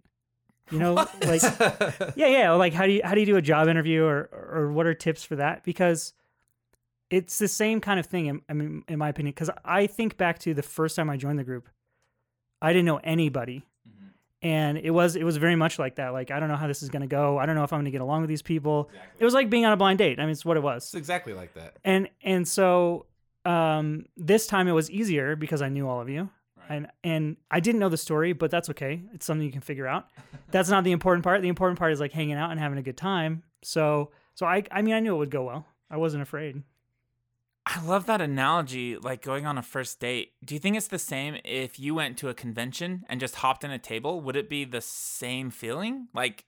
You 0.70 0.78
know, 0.78 0.94
like 0.94 1.42
yeah, 2.16 2.26
yeah. 2.26 2.52
Like 2.52 2.72
how 2.72 2.86
do 2.86 2.92
you 2.92 3.00
how 3.04 3.14
do 3.14 3.20
you 3.20 3.26
do 3.26 3.36
a 3.36 3.42
job 3.42 3.68
interview 3.68 4.04
or 4.04 4.28
or 4.32 4.72
what 4.72 4.86
are 4.86 4.94
tips 4.94 5.22
for 5.22 5.36
that? 5.36 5.62
Because 5.64 6.12
it's 7.10 7.38
the 7.38 7.48
same 7.48 7.80
kind 7.80 8.00
of 8.00 8.06
thing. 8.06 8.26
In, 8.26 8.40
I 8.48 8.52
mean, 8.52 8.82
in 8.88 8.98
my 8.98 9.08
opinion, 9.08 9.32
because 9.32 9.50
I 9.64 9.86
think 9.86 10.16
back 10.16 10.38
to 10.40 10.54
the 10.54 10.62
first 10.62 10.96
time 10.96 11.08
I 11.08 11.16
joined 11.16 11.38
the 11.38 11.44
group, 11.44 11.68
I 12.62 12.72
didn't 12.72 12.86
know 12.86 13.00
anybody, 13.02 13.64
and 14.42 14.78
it 14.78 14.90
was 14.90 15.16
it 15.16 15.24
was 15.24 15.36
very 15.36 15.56
much 15.56 15.78
like 15.78 15.96
that. 15.96 16.12
Like 16.12 16.30
I 16.30 16.40
don't 16.40 16.48
know 16.48 16.56
how 16.56 16.66
this 16.66 16.82
is 16.82 16.88
gonna 16.88 17.06
go. 17.06 17.38
I 17.38 17.46
don't 17.46 17.54
know 17.54 17.64
if 17.64 17.72
I'm 17.72 17.80
gonna 17.80 17.90
get 17.90 18.00
along 18.00 18.22
with 18.22 18.28
these 18.28 18.42
people. 18.42 18.90
It 19.18 19.24
was 19.24 19.34
like 19.34 19.50
being 19.50 19.64
on 19.66 19.72
a 19.72 19.76
blind 19.76 19.98
date. 19.98 20.18
I 20.18 20.22
mean, 20.22 20.32
it's 20.32 20.44
what 20.44 20.56
it 20.56 20.62
was. 20.62 20.84
it's 20.84 20.94
exactly 20.94 21.32
like 21.32 21.54
that. 21.54 21.76
And 21.84 22.08
and 22.22 22.46
so 22.46 23.06
um, 23.44 24.06
this 24.16 24.46
time 24.46 24.68
it 24.68 24.72
was 24.72 24.90
easier 24.90 25.36
because 25.36 25.62
I 25.62 25.68
knew 25.68 25.88
all 25.88 26.00
of 26.00 26.08
you. 26.08 26.28
And 26.68 26.88
and 27.04 27.36
I 27.48 27.60
didn't 27.60 27.78
know 27.78 27.88
the 27.88 27.96
story, 27.96 28.32
but 28.32 28.50
that's 28.50 28.68
okay. 28.70 29.00
It's 29.14 29.24
something 29.24 29.46
you 29.46 29.52
can 29.52 29.60
figure 29.60 29.86
out. 29.86 30.08
That's 30.50 30.68
not 30.68 30.82
the 30.82 30.90
important 30.90 31.22
part. 31.22 31.40
The 31.40 31.48
important 31.48 31.78
part 31.78 31.92
is 31.92 32.00
like 32.00 32.12
hanging 32.12 32.34
out 32.34 32.50
and 32.50 32.58
having 32.58 32.76
a 32.78 32.82
good 32.82 32.96
time. 32.96 33.44
So 33.62 34.10
so 34.34 34.46
I 34.46 34.64
I 34.72 34.82
mean 34.82 34.94
I 34.94 34.98
knew 35.00 35.14
it 35.14 35.18
would 35.18 35.30
go 35.30 35.44
well. 35.44 35.64
I 35.88 35.96
wasn't 35.96 36.24
afraid. 36.24 36.62
I 37.66 37.82
love 37.82 38.06
that 38.06 38.20
analogy, 38.20 38.96
like 38.96 39.22
going 39.22 39.44
on 39.44 39.58
a 39.58 39.62
first 39.62 39.98
date. 39.98 40.32
Do 40.44 40.54
you 40.54 40.60
think 40.60 40.76
it's 40.76 40.86
the 40.86 41.00
same 41.00 41.38
if 41.44 41.80
you 41.80 41.96
went 41.96 42.16
to 42.18 42.28
a 42.28 42.34
convention 42.34 43.04
and 43.08 43.18
just 43.18 43.36
hopped 43.36 43.64
in 43.64 43.72
a 43.72 43.78
table? 43.78 44.20
Would 44.20 44.36
it 44.36 44.48
be 44.48 44.64
the 44.64 44.80
same 44.80 45.50
feeling? 45.50 46.06
Like, 46.14 46.44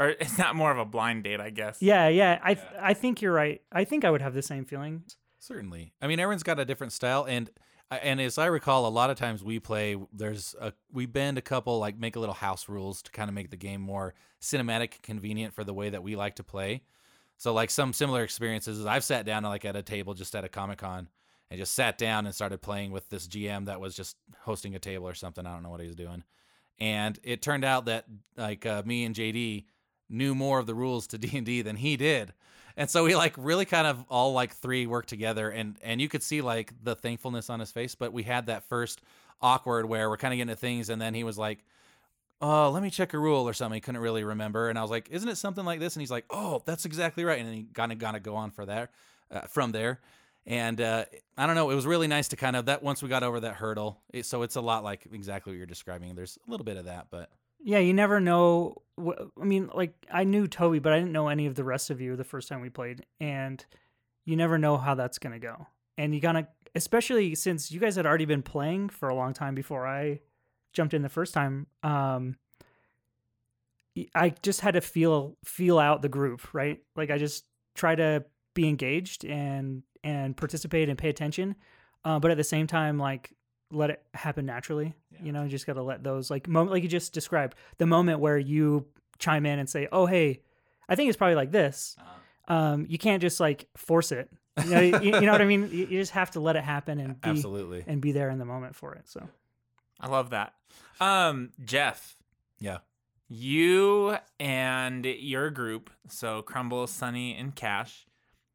or 0.00 0.08
is 0.20 0.36
that 0.38 0.56
more 0.56 0.72
of 0.72 0.78
a 0.78 0.84
blind 0.84 1.22
date, 1.24 1.40
I 1.40 1.50
guess? 1.50 1.80
Yeah, 1.80 2.08
yeah. 2.08 2.40
I 2.42 2.54
th- 2.54 2.66
I 2.80 2.92
think 2.92 3.22
you're 3.22 3.32
right. 3.32 3.62
I 3.70 3.84
think 3.84 4.04
I 4.04 4.10
would 4.10 4.20
have 4.20 4.34
the 4.34 4.42
same 4.42 4.64
feeling. 4.64 5.04
Certainly. 5.38 5.92
I 6.02 6.08
mean, 6.08 6.18
everyone's 6.18 6.42
got 6.42 6.58
a 6.58 6.64
different 6.64 6.92
style, 6.92 7.24
and 7.24 7.48
and 7.90 8.20
as 8.20 8.36
I 8.36 8.46
recall, 8.46 8.86
a 8.86 8.90
lot 8.90 9.10
of 9.10 9.16
times 9.16 9.44
we 9.44 9.60
play. 9.60 9.96
There's 10.12 10.56
a 10.60 10.72
we 10.90 11.06
bend 11.06 11.38
a 11.38 11.42
couple 11.42 11.78
like 11.78 11.96
make 11.96 12.16
a 12.16 12.20
little 12.20 12.34
house 12.34 12.68
rules 12.68 13.00
to 13.02 13.12
kind 13.12 13.28
of 13.28 13.34
make 13.34 13.50
the 13.50 13.56
game 13.56 13.80
more 13.80 14.14
cinematic 14.40 15.02
convenient 15.02 15.54
for 15.54 15.62
the 15.62 15.74
way 15.74 15.90
that 15.90 16.02
we 16.02 16.16
like 16.16 16.34
to 16.36 16.42
play. 16.42 16.82
So 17.42 17.52
like 17.52 17.70
some 17.70 17.92
similar 17.92 18.22
experiences 18.22 18.78
is 18.78 18.86
I've 18.86 19.02
sat 19.02 19.26
down 19.26 19.42
like 19.42 19.64
at 19.64 19.74
a 19.74 19.82
table 19.82 20.14
just 20.14 20.36
at 20.36 20.44
a 20.44 20.48
comic 20.48 20.78
con 20.78 21.08
and 21.50 21.58
just 21.58 21.72
sat 21.74 21.98
down 21.98 22.24
and 22.24 22.32
started 22.32 22.62
playing 22.62 22.92
with 22.92 23.10
this 23.10 23.26
GM 23.26 23.66
that 23.66 23.80
was 23.80 23.96
just 23.96 24.16
hosting 24.42 24.76
a 24.76 24.78
table 24.78 25.08
or 25.08 25.14
something. 25.14 25.44
I 25.44 25.52
don't 25.52 25.64
know 25.64 25.68
what 25.68 25.80
he 25.80 25.88
was 25.88 25.96
doing, 25.96 26.22
and 26.78 27.18
it 27.24 27.42
turned 27.42 27.64
out 27.64 27.86
that 27.86 28.04
like 28.36 28.64
uh, 28.64 28.84
me 28.86 29.04
and 29.04 29.12
JD 29.12 29.64
knew 30.08 30.36
more 30.36 30.60
of 30.60 30.68
the 30.68 30.74
rules 30.76 31.08
to 31.08 31.18
D 31.18 31.36
and 31.36 31.44
D 31.44 31.62
than 31.62 31.74
he 31.74 31.96
did. 31.96 32.32
And 32.76 32.88
so 32.88 33.02
we 33.02 33.16
like 33.16 33.34
really 33.36 33.64
kind 33.64 33.88
of 33.88 34.04
all 34.08 34.34
like 34.34 34.54
three 34.54 34.86
worked 34.86 35.08
together 35.08 35.50
and 35.50 35.76
and 35.82 36.00
you 36.00 36.08
could 36.08 36.22
see 36.22 36.42
like 36.42 36.72
the 36.80 36.94
thankfulness 36.94 37.50
on 37.50 37.58
his 37.58 37.72
face, 37.72 37.96
but 37.96 38.12
we 38.12 38.22
had 38.22 38.46
that 38.46 38.68
first 38.68 39.02
awkward 39.40 39.86
where 39.86 40.08
we're 40.08 40.16
kind 40.16 40.32
of 40.32 40.36
getting 40.36 40.54
to 40.54 40.56
things 40.56 40.90
and 40.90 41.02
then 41.02 41.12
he 41.12 41.24
was 41.24 41.38
like, 41.38 41.64
"Oh, 42.42 42.70
let 42.70 42.82
me 42.82 42.90
check 42.90 43.14
a 43.14 43.18
rule 43.18 43.48
or 43.48 43.54
something." 43.54 43.76
He 43.76 43.80
couldn't 43.80 44.00
really 44.00 44.24
remember 44.24 44.68
and 44.68 44.78
I 44.78 44.82
was 44.82 44.90
like, 44.90 45.08
"Isn't 45.10 45.28
it 45.28 45.36
something 45.36 45.64
like 45.64 45.80
this?" 45.80 45.96
And 45.96 46.00
he's 46.02 46.10
like, 46.10 46.26
"Oh, 46.28 46.62
that's 46.66 46.84
exactly 46.84 47.24
right." 47.24 47.38
And 47.38 47.48
then 47.48 47.54
he 47.54 47.62
kind 47.72 47.92
of 47.92 47.98
gonna 47.98 48.20
go 48.20 48.36
on 48.36 48.50
for 48.50 48.66
uh, 49.30 49.40
from 49.48 49.72
there. 49.72 50.00
And 50.44 50.80
uh, 50.80 51.04
I 51.38 51.46
don't 51.46 51.54
know, 51.54 51.70
it 51.70 51.74
was 51.74 51.86
really 51.86 52.08
nice 52.08 52.28
to 52.28 52.36
kind 52.36 52.56
of 52.56 52.66
that 52.66 52.82
once 52.82 53.02
we 53.02 53.08
got 53.08 53.22
over 53.22 53.40
that 53.40 53.54
hurdle. 53.54 54.00
It, 54.12 54.26
so 54.26 54.42
it's 54.42 54.56
a 54.56 54.60
lot 54.60 54.82
like 54.82 55.06
exactly 55.12 55.52
what 55.52 55.56
you're 55.56 55.66
describing. 55.66 56.14
There's 56.14 56.38
a 56.46 56.50
little 56.50 56.64
bit 56.64 56.76
of 56.76 56.86
that, 56.86 57.06
but 57.10 57.30
Yeah, 57.62 57.78
you 57.78 57.94
never 57.94 58.20
know. 58.20 58.74
I 58.98 59.44
mean, 59.44 59.70
like 59.72 59.94
I 60.12 60.24
knew 60.24 60.48
Toby, 60.48 60.80
but 60.80 60.92
I 60.92 60.98
didn't 60.98 61.12
know 61.12 61.28
any 61.28 61.46
of 61.46 61.54
the 61.54 61.64
rest 61.64 61.90
of 61.90 62.00
you 62.00 62.16
the 62.16 62.24
first 62.24 62.48
time 62.48 62.60
we 62.60 62.70
played, 62.70 63.06
and 63.20 63.64
you 64.24 64.36
never 64.36 64.58
know 64.58 64.76
how 64.76 64.94
that's 64.94 65.18
gonna 65.18 65.38
go. 65.38 65.66
And 65.96 66.12
you 66.14 66.20
gotta, 66.20 66.48
especially 66.74 67.34
since 67.36 67.70
you 67.70 67.78
guys 67.78 67.94
had 67.96 68.06
already 68.06 68.24
been 68.24 68.42
playing 68.42 68.88
for 68.88 69.08
a 69.08 69.14
long 69.14 69.34
time 69.34 69.54
before 69.54 69.86
I 69.86 70.20
jumped 70.72 70.94
in 70.94 71.02
the 71.02 71.08
first 71.08 71.34
time. 71.34 71.66
Um, 71.82 72.36
I 74.14 74.34
just 74.42 74.60
had 74.60 74.74
to 74.74 74.80
feel 74.80 75.36
feel 75.44 75.78
out 75.78 76.02
the 76.02 76.08
group, 76.08 76.54
right? 76.54 76.80
Like 76.96 77.10
I 77.10 77.18
just 77.18 77.44
try 77.74 77.94
to 77.94 78.24
be 78.54 78.68
engaged 78.68 79.24
and 79.24 79.82
and 80.04 80.36
participate 80.36 80.88
and 80.88 80.98
pay 80.98 81.08
attention, 81.08 81.54
uh, 82.04 82.18
but 82.18 82.30
at 82.30 82.36
the 82.36 82.44
same 82.44 82.66
time, 82.66 82.98
like 82.98 83.32
let 83.70 83.90
it 83.90 84.02
happen 84.14 84.46
naturally. 84.46 84.94
You 85.22 85.32
know, 85.32 85.42
you 85.42 85.48
just 85.48 85.66
got 85.66 85.74
to 85.74 85.82
let 85.82 86.02
those 86.02 86.30
like 86.30 86.48
moment, 86.48 86.72
like 86.72 86.82
you 86.82 86.88
just 86.88 87.12
described, 87.12 87.54
the 87.78 87.86
moment 87.86 88.20
where 88.20 88.38
you 88.38 88.86
chime 89.18 89.46
in 89.46 89.58
and 89.58 89.68
say, 89.68 89.88
"Oh, 89.92 90.06
hey, 90.06 90.42
I 90.88 90.94
think 90.94 91.08
it's 91.08 91.16
probably 91.16 91.36
like 91.36 91.52
this." 91.52 91.96
Um, 92.48 92.86
you 92.88 92.98
can't 92.98 93.20
just 93.20 93.40
like 93.40 93.68
force 93.76 94.12
it. 94.12 94.30
You 94.64 94.70
know, 94.70 94.80
you, 94.80 95.00
you 95.00 95.20
know 95.20 95.32
what 95.32 95.40
I 95.40 95.46
mean? 95.46 95.68
You, 95.70 95.86
you 95.86 96.00
just 96.00 96.12
have 96.12 96.32
to 96.32 96.40
let 96.40 96.56
it 96.56 96.64
happen 96.64 96.98
and 96.98 97.20
be 97.20 97.30
absolutely. 97.30 97.84
and 97.86 98.00
be 98.00 98.12
there 98.12 98.30
in 98.30 98.38
the 98.38 98.44
moment 98.44 98.74
for 98.74 98.94
it. 98.94 99.08
So 99.08 99.26
I 100.02 100.08
love 100.08 100.30
that. 100.30 100.54
Um, 101.00 101.50
Jeff, 101.64 102.16
Yeah. 102.58 102.78
you 103.28 104.16
and 104.38 105.04
your 105.06 105.50
group, 105.50 105.90
so 106.08 106.42
Crumble, 106.42 106.86
Sunny, 106.86 107.34
and 107.36 107.54
Cash, 107.54 108.06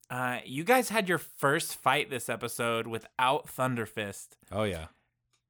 uh, 0.09 0.39
you 0.45 0.63
guys 0.63 0.89
had 0.89 1.09
your 1.09 1.17
first 1.17 1.75
fight 1.75 2.09
this 2.09 2.29
episode 2.29 2.87
without 2.87 3.47
Thunderfist. 3.47 4.29
Oh 4.51 4.63
yeah. 4.63 4.87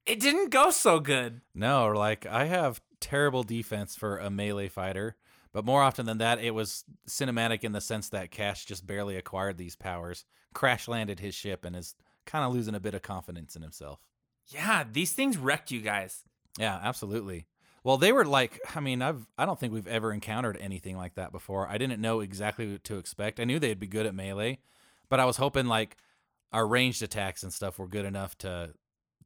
It 0.05 0.19
didn't 0.19 0.49
go 0.51 0.71
so 0.71 0.99
good. 0.99 1.41
No, 1.53 1.87
like 1.89 2.25
I 2.25 2.45
have 2.45 2.81
terrible 2.99 3.43
defense 3.43 3.95
for 3.95 4.17
a 4.17 4.29
melee 4.29 4.69
fighter, 4.69 5.17
but 5.51 5.65
more 5.65 5.81
often 5.83 6.05
than 6.05 6.17
that, 6.19 6.39
it 6.39 6.51
was 6.51 6.85
cinematic 7.07 7.63
in 7.63 7.73
the 7.73 7.81
sense 7.81 8.09
that 8.09 8.31
Cash 8.31 8.65
just 8.65 8.87
barely 8.87 9.17
acquired 9.17 9.57
these 9.57 9.75
powers, 9.75 10.25
crash 10.53 10.87
landed 10.87 11.19
his 11.19 11.35
ship, 11.35 11.65
and 11.65 11.75
is 11.75 11.95
kind 12.25 12.45
of 12.45 12.53
losing 12.53 12.73
a 12.75 12.79
bit 12.79 12.93
of 12.93 13.01
confidence 13.01 13.55
in 13.55 13.61
himself. 13.61 13.99
Yeah, 14.47 14.83
these 14.89 15.13
things 15.13 15.37
wrecked 15.37 15.71
you 15.71 15.81
guys. 15.81 16.23
Yeah, 16.57 16.79
absolutely. 16.81 17.47
Well, 17.83 17.97
they 17.97 18.11
were 18.11 18.25
like, 18.25 18.59
I 18.75 18.79
mean, 18.79 19.01
I've 19.01 19.27
I 19.37 19.45
don't 19.45 19.59
think 19.59 19.73
we've 19.73 19.87
ever 19.87 20.11
encountered 20.11 20.57
anything 20.59 20.97
like 20.97 21.15
that 21.15 21.31
before. 21.31 21.67
I 21.67 21.77
didn't 21.77 22.01
know 22.01 22.19
exactly 22.19 22.71
what 22.71 22.83
to 22.85 22.97
expect. 22.97 23.39
I 23.39 23.45
knew 23.45 23.59
they'd 23.59 23.79
be 23.79 23.87
good 23.87 24.05
at 24.05 24.15
melee, 24.15 24.59
but 25.09 25.19
I 25.19 25.25
was 25.25 25.37
hoping 25.37 25.67
like 25.67 25.97
our 26.51 26.67
ranged 26.67 27.01
attacks 27.01 27.43
and 27.43 27.53
stuff 27.53 27.79
were 27.79 27.87
good 27.87 28.05
enough 28.05 28.37
to 28.39 28.73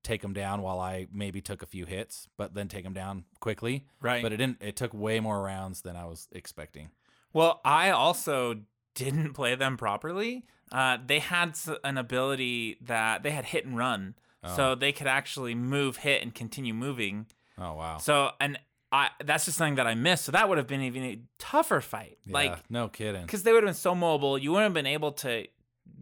take 0.04 0.22
them 0.22 0.34
down 0.34 0.62
while 0.62 0.80
I 0.80 1.08
maybe 1.12 1.42
took 1.42 1.62
a 1.62 1.68
few 1.68 1.86
hits, 1.86 2.28
but 2.38 2.54
then 2.54 2.68
take 2.68 2.84
them 2.84 2.94
down 2.94 3.26
quickly. 3.40 3.86
Right. 4.02 4.22
But 4.22 4.34
it 4.34 4.38
didn't. 4.38 4.62
It 4.62 4.76
took 4.76 4.94
way 4.94 5.20
more 5.20 5.42
rounds 5.42 5.82
than 5.82 5.96
I 5.96 6.06
was 6.06 6.28
expecting. 6.32 6.90
Well, 7.34 7.62
I 7.64 7.92
also 7.92 8.62
didn't 8.96 9.34
play 9.34 9.56
them 9.56 9.78
properly. 9.78 10.46
Uh, 10.72 10.98
they 11.06 11.20
had 11.20 11.58
an 11.84 11.98
ability 11.98 12.78
that 12.82 13.24
they 13.24 13.32
had 13.32 13.46
hit 13.46 13.66
and 13.66 13.78
run, 13.78 14.16
so 14.56 14.76
they 14.76 14.92
could 14.92 15.08
actually 15.08 15.54
move, 15.56 15.98
hit, 15.98 16.22
and 16.22 16.34
continue 16.34 16.74
moving. 16.74 17.28
Oh 17.58 17.74
wow. 17.76 17.98
So, 17.98 18.32
and 18.40 18.58
I 18.92 19.10
that's 19.24 19.46
just 19.46 19.58
something 19.58 19.76
that 19.76 19.88
I 19.88 19.96
missed. 19.96 20.26
So 20.26 20.32
that 20.32 20.50
would 20.50 20.58
have 20.58 20.68
been 20.68 20.82
even 20.82 21.04
a 21.04 21.20
tougher 21.40 21.80
fight. 21.82 22.18
yeah, 22.26 22.34
Like, 22.34 22.70
no 22.70 22.88
kidding. 22.88 23.22
because 23.22 23.44
they 23.44 23.52
would 23.54 23.64
have 23.64 23.68
been 23.68 23.74
so 23.76 23.94
mobile, 23.96 24.38
you 24.38 24.52
wouldn't 24.52 24.66
have 24.66 24.74
been 24.74 24.86
able 24.88 25.12
to 25.14 25.46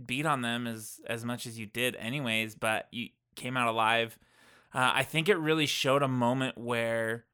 beat 0.06 0.26
on 0.26 0.42
them 0.42 0.68
as 0.68 1.00
as 1.08 1.26
much 1.26 1.46
as 1.46 1.60
you 1.60 1.66
did, 1.66 1.96
anyways. 1.98 2.56
But 2.56 2.88
you 2.92 3.10
came 3.36 3.58
out 3.58 3.68
alive. 3.68 4.18
Uh, 4.74 4.92
I 4.94 5.04
think 5.04 5.28
it 5.30 5.36
really 5.38 5.66
showed 5.66 6.04
a 6.04 6.08
moment 6.08 6.58
where 6.58 7.26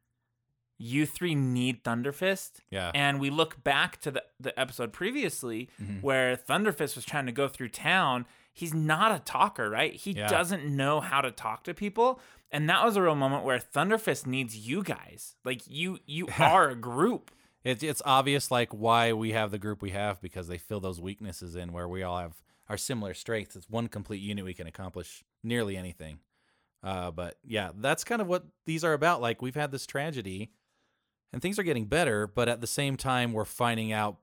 you 0.78 1.06
three 1.06 1.36
need 1.36 1.84
Thunderfist. 1.84 2.60
Yeah. 2.70 2.92
And 2.94 3.20
we 3.20 3.30
look 3.30 3.64
back 3.64 4.00
to 4.02 4.12
the, 4.12 4.24
the 4.40 4.58
episode 4.60 4.92
previously 4.92 5.70
Mhm. 5.82 6.02
where 6.02 6.36
Thunderfist 6.36 6.96
was 6.96 7.06
trying 7.06 7.26
to 7.28 7.32
go 7.32 7.48
through 7.48 7.70
town. 7.70 8.26
He's 8.56 8.74
not 8.74 9.12
a 9.14 9.20
talker, 9.20 9.70
right? 9.70 9.94
He 9.94 10.12
Yeah. 10.14 10.28
doesn't 10.30 10.66
know 10.66 11.02
how 11.02 11.20
to 11.22 11.30
talk 11.30 11.64
to 11.66 11.74
people. 11.76 12.20
And 12.52 12.70
that 12.70 12.84
was 12.86 12.96
a 12.96 13.02
real 13.02 13.14
moment 13.16 13.44
where 13.44 13.60
Thunderfist 13.60 14.26
needs 14.26 14.56
you 14.56 14.82
guys. 14.82 15.36
Like 15.44 15.62
you 15.68 16.00
you 16.06 16.28
are 16.40 16.70
a 16.70 16.76
group. 16.76 17.32
It's 17.66 17.84
it's 17.84 18.02
obvious 18.06 18.50
like 18.50 18.72
why 18.72 19.12
we 19.12 19.34
have 19.34 19.52
the 19.52 19.58
group 19.60 19.82
we 19.82 19.90
have 19.92 20.22
because 20.22 20.48
they 20.48 20.58
fill 20.58 20.80
those 20.80 21.02
weaknesses 21.02 21.56
in 21.56 21.74
where 21.74 21.88
we 21.90 22.02
all 22.02 22.18
have 22.18 22.42
our 22.70 22.78
similar 22.78 23.14
strengths. 23.14 23.56
It's 23.58 23.70
one 23.70 23.90
complete 23.90 24.22
unit 24.22 24.46
we 24.46 24.54
can 24.54 24.68
accomplish 24.68 25.24
nearly 25.44 25.76
anything. 25.76 26.20
Uh, 26.82 27.12
but 27.12 27.38
yeah, 27.44 27.72
that's 27.76 28.04
kind 28.06 28.22
of 28.22 28.28
what 28.28 28.46
these 28.66 28.84
are 28.86 28.94
about. 28.94 29.20
Like 29.20 29.42
we've 29.42 29.54
had 29.56 29.72
this 29.72 29.86
tragedy, 29.86 30.52
and 31.34 31.42
things 31.42 31.60
are 31.60 31.64
getting 31.64 31.86
better, 31.86 32.26
but 32.26 32.48
at 32.48 32.62
the 32.62 32.68
same 32.68 32.96
time 32.96 33.34
we're 33.34 33.44
finding 33.44 33.92
out. 33.92 34.18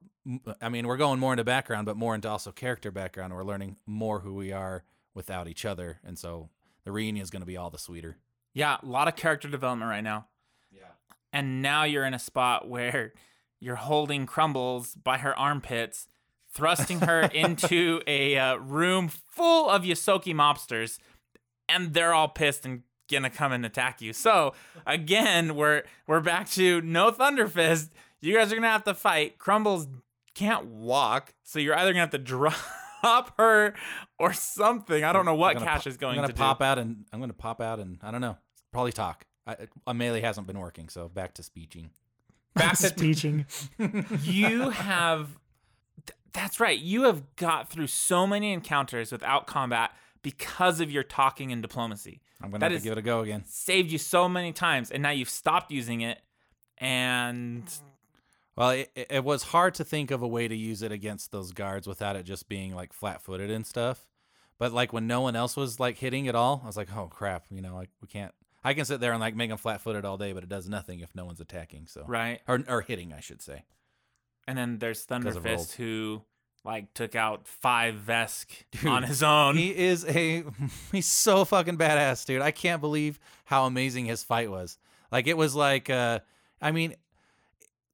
I 0.61 0.69
mean, 0.69 0.87
we're 0.87 0.97
going 0.97 1.19
more 1.19 1.33
into 1.33 1.45
background, 1.45 1.87
but 1.87 1.97
more 1.97 2.15
into 2.15 2.29
also 2.29 2.53
character 2.53 2.91
background. 2.91 3.35
We're 3.35 3.45
learning 3.45 3.77
more 3.87 4.21
who 4.21 4.35
we 4.35 4.53
are 4.53 4.85
without 5.15 5.49
each 5.49 5.65
other, 5.65 5.99
and 6.05 6.19
so 6.19 6.49
the 6.85 6.93
reunion 6.93 7.23
is 7.23 7.31
going 7.31 7.43
to 7.43 7.47
be 7.47 7.57
all 7.57 7.71
the 7.71 7.79
sweeter. 7.79 8.19
Yeah, 8.55 8.77
a 8.83 8.87
lot 8.87 9.09
of 9.09 9.17
character 9.17 9.49
development 9.49 9.91
right 9.91 10.05
now. 10.05 10.27
Yeah. 10.71 10.93
And 11.33 11.63
now 11.63 11.85
you're 11.85 12.05
in 12.05 12.15
a 12.15 12.19
spot 12.19 12.69
where 12.69 13.13
you're 13.61 13.77
holding 13.77 14.27
Crumbles 14.27 14.95
by 14.95 15.19
her 15.19 15.37
armpits, 15.39 16.09
thrusting 16.53 17.01
her 17.01 17.21
into 17.35 18.01
a 18.07 18.37
uh, 18.37 18.57
room 18.57 19.09
full 19.09 19.69
of 19.69 19.83
Ysoki 19.83 20.35
mobsters, 20.35 20.99
and 21.69 21.95
they're 21.95 22.15
all 22.15 22.29
pissed 22.29 22.65
and 22.65 22.83
gonna 23.11 23.31
come 23.31 23.53
and 23.53 23.67
attack 23.67 24.01
you. 24.01 24.13
So 24.13 24.55
again, 24.87 25.55
we're 25.55 25.83
we're 26.07 26.21
back 26.21 26.49
to 26.51 26.81
no 26.81 27.11
Thunderfist. 27.11 27.91
You 28.21 28.35
guys 28.35 28.53
are 28.53 28.57
gonna 28.57 28.69
have 28.69 28.85
to 28.85 28.95
fight. 28.95 29.39
Crumbles 29.39 29.89
can't 30.35 30.67
walk, 30.67 31.35
so 31.43 31.59
you're 31.59 31.77
either 31.77 31.93
gonna 31.93 32.01
have 32.01 32.11
to 32.11 32.19
drop 33.03 33.35
her 33.39 33.75
or 34.19 34.33
something. 34.33 35.05
I 35.05 35.13
don't 35.13 35.25
know 35.25 35.35
what 35.35 35.51
I'm 35.51 35.55
gonna 35.63 35.67
Cash 35.67 35.85
po- 35.85 35.91
is 35.91 35.97
going 35.97 36.19
I'm 36.19 36.23
gonna 36.25 36.33
to 36.33 36.39
pop 36.39 36.59
do. 36.61 36.65
out 36.65 36.79
and 36.79 37.05
I'm 37.13 37.21
gonna 37.21 37.33
pop 37.33 37.61
out 37.61 37.79
and 37.81 37.99
I 38.03 38.11
don't 38.11 38.21
know. 38.21 38.37
Probably 38.73 38.93
talk. 38.93 39.27
I, 39.47 39.57
a 39.87 39.93
melee 39.95 40.21
hasn't 40.21 40.47
been 40.47 40.59
working, 40.59 40.89
so 40.89 41.09
back 41.09 41.35
to 41.35 41.43
speeching. 41.43 41.91
Back 42.55 42.77
to 42.79 42.89
Speeching. 42.89 43.47
you 44.25 44.69
have 44.69 45.39
th- 46.07 46.17
that's 46.35 46.61
right 46.61 46.79
you 46.79 47.05
have 47.05 47.35
got 47.37 47.71
through 47.71 47.87
so 47.87 48.27
many 48.27 48.53
encounters 48.53 49.11
without 49.11 49.47
combat 49.47 49.93
because 50.21 50.79
of 50.79 50.91
your 50.91 51.03
talking 51.03 51.51
and 51.51 51.63
diplomacy 51.63 52.21
I'm 52.43 52.51
gonna 52.51 52.59
That 52.61 52.73
have 52.73 52.81
to 52.83 52.85
give 52.85 52.93
it 52.93 52.99
a 52.99 53.03
go 53.03 53.21
again. 53.21 53.45
saved 53.47 53.91
you 53.91 53.97
so 53.97 54.29
many 54.29 54.53
times 54.53 54.91
and 54.91 55.03
now 55.03 55.09
you've 55.13 55.31
stopped 55.31 55.73
using 55.73 56.03
it 56.03 56.21
and 56.77 57.65
Well, 58.57 58.71
it, 58.71 58.91
it 58.95 59.25
was 59.25 59.45
hard 59.45 59.75
to 59.75 59.85
think 59.85 60.11
of 60.11 60.23
a 60.23 60.29
way 60.29 60.47
to 60.47 60.55
use 60.55 60.83
it 60.83 60.93
against 60.93 61.33
those 61.33 61.53
guards 61.53 61.87
without 61.87 62.17
it 62.17 62.25
just 62.25 62.49
being 62.49 62.75
like 62.75 62.93
flat-footed 62.93 63.51
and 63.51 63.67
stuff. 63.67 64.07
But 64.59 64.73
like 64.73 64.93
when 64.93 65.07
no 65.07 65.23
one 65.23 65.35
else 65.35 65.57
was 65.57 65.81
like 65.81 65.99
hitting 65.99 66.29
at 66.29 66.35
all, 66.35 66.61
I 66.63 66.67
was 66.67 66.77
like, 66.77 66.95
oh 66.95 67.07
crap, 67.07 67.47
you 67.51 67.63
know, 67.63 67.75
like 67.75 67.91
we 68.01 68.09
can't. 68.09 68.33
I 68.65 68.75
can 68.75 68.85
sit 68.85 69.01
there 69.01 69.13
and 69.13 69.21
like 69.21 69.35
make 69.35 69.49
them 69.49 69.59
flat-footed 69.59 70.05
all 70.05 70.17
day, 70.19 70.33
but 70.33 70.43
it 70.45 70.49
does 70.49 70.69
nothing 70.69 71.01
if 71.01 71.15
no 71.15 71.25
one's 71.25 71.41
attacking. 71.41 71.87
So 71.89 72.05
right 72.07 72.41
or 72.47 72.63
or 72.69 72.83
hitting, 72.83 73.13
I 73.13 73.21
should 73.21 73.43
say. 73.43 73.65
and 74.47 74.57
then 74.57 74.79
there's 74.79 75.05
thunderfist 75.07 75.75
who 75.75 76.23
like 76.65 76.95
took 76.95 77.17
out 77.17 77.49
five 77.49 77.97
vesk 78.07 78.47
Dude, 78.71 78.87
on 78.87 79.03
his 79.03 79.21
own 79.23 79.57
He 79.57 79.75
is 79.77 80.05
a 80.05 80.45
he's 80.93 81.07
so 81.07 81.45
fucking 81.45 81.77
badass, 81.79 82.25
dude. 82.25 82.43
I 82.43 82.53
can't 82.53 82.81
believe 82.81 83.19
how 83.47 83.65
amazing 83.65 84.05
his 84.05 84.23
fight 84.23 84.51
was. 84.51 84.79
Like 85.11 85.27
it 85.27 85.37
was 85.37 85.57
like 85.57 85.91
uh 85.91 86.21
I 86.61 86.71
mean 86.71 86.95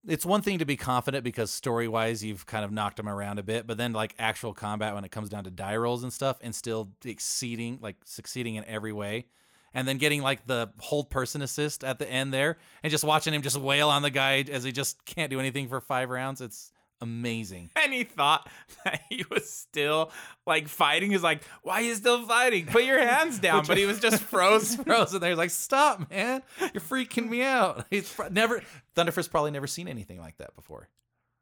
it's 0.07 0.25
one 0.25 0.43
thing 0.43 0.59
to 0.59 0.65
be 0.65 0.77
confident 0.77 1.25
because 1.25 1.51
story 1.51 1.89
wise 1.89 2.25
you've 2.25 2.47
kind 2.47 2.65
of 2.65 2.71
knocked 2.71 2.99
him 2.99 3.09
around 3.09 3.39
a 3.39 3.43
bit, 3.43 3.67
but 3.67 3.77
then 3.77 3.93
like 3.93 4.15
actual 4.19 4.55
combat 4.55 4.95
when 4.95 5.05
it 5.05 5.11
comes 5.11 5.29
down 5.29 5.45
to 5.45 5.51
die 5.51 5.77
rolls 5.77 6.03
and 6.03 6.13
stuff 6.13 6.39
and 6.41 6.55
still 6.55 6.91
exceeding 7.05 7.79
like 7.81 7.97
succeeding 8.05 8.55
in 8.55 8.65
every 8.65 8.93
way. 8.93 9.27
And 9.75 9.87
then 9.87 9.99
getting 9.99 10.23
like 10.23 10.47
the 10.47 10.71
hold 10.79 11.11
person 11.11 11.43
assist 11.43 11.85
at 11.85 11.99
the 11.99 12.11
end 12.11 12.33
there 12.33 12.57
and 12.83 12.91
just 12.91 13.05
watching 13.05 13.35
him 13.35 13.43
just 13.43 13.57
wail 13.57 13.91
on 13.91 14.03
the 14.03 14.11
guy 14.11 14.45
as 14.51 14.65
he 14.65 14.73
just 14.73 15.05
can't 15.05 15.31
do 15.31 15.39
anything 15.41 15.69
for 15.69 15.81
five 15.81 16.09
rounds. 16.09 16.41
It's 16.41 16.73
amazing. 17.01 17.71
and 17.77 17.93
he 17.93 18.05
thought 18.05 18.49
that 18.85 19.01
he 19.09 19.25
was 19.31 19.49
still 19.51 20.11
like 20.47 20.69
fighting. 20.69 21.11
He's 21.11 21.23
like, 21.23 21.43
"Why 21.63 21.75
are 21.75 21.83
you 21.83 21.95
still 21.95 22.27
fighting? 22.27 22.67
Put 22.67 22.85
your 22.85 23.01
hands 23.01 23.39
down!" 23.41 23.65
But 23.67 23.79
he 23.79 23.87
was 23.87 24.01
just 24.01 24.23
frozen. 24.31 24.85
frozen 24.85 25.21
there. 25.21 25.31
He's 25.31 25.39
like, 25.39 25.51
"Stop, 25.51 26.11
man! 26.11 26.43
You're 26.61 26.81
freaking 26.83 27.29
me 27.29 27.43
out." 27.43 27.87
He's 27.91 28.13
pro- 28.13 28.29
never 28.29 28.63
Thunderfist 28.97 29.31
probably 29.31 29.51
never 29.51 29.67
seen 29.67 29.89
anything 29.89 30.19
like 30.21 30.37
that 30.39 30.55
before. 30.57 30.89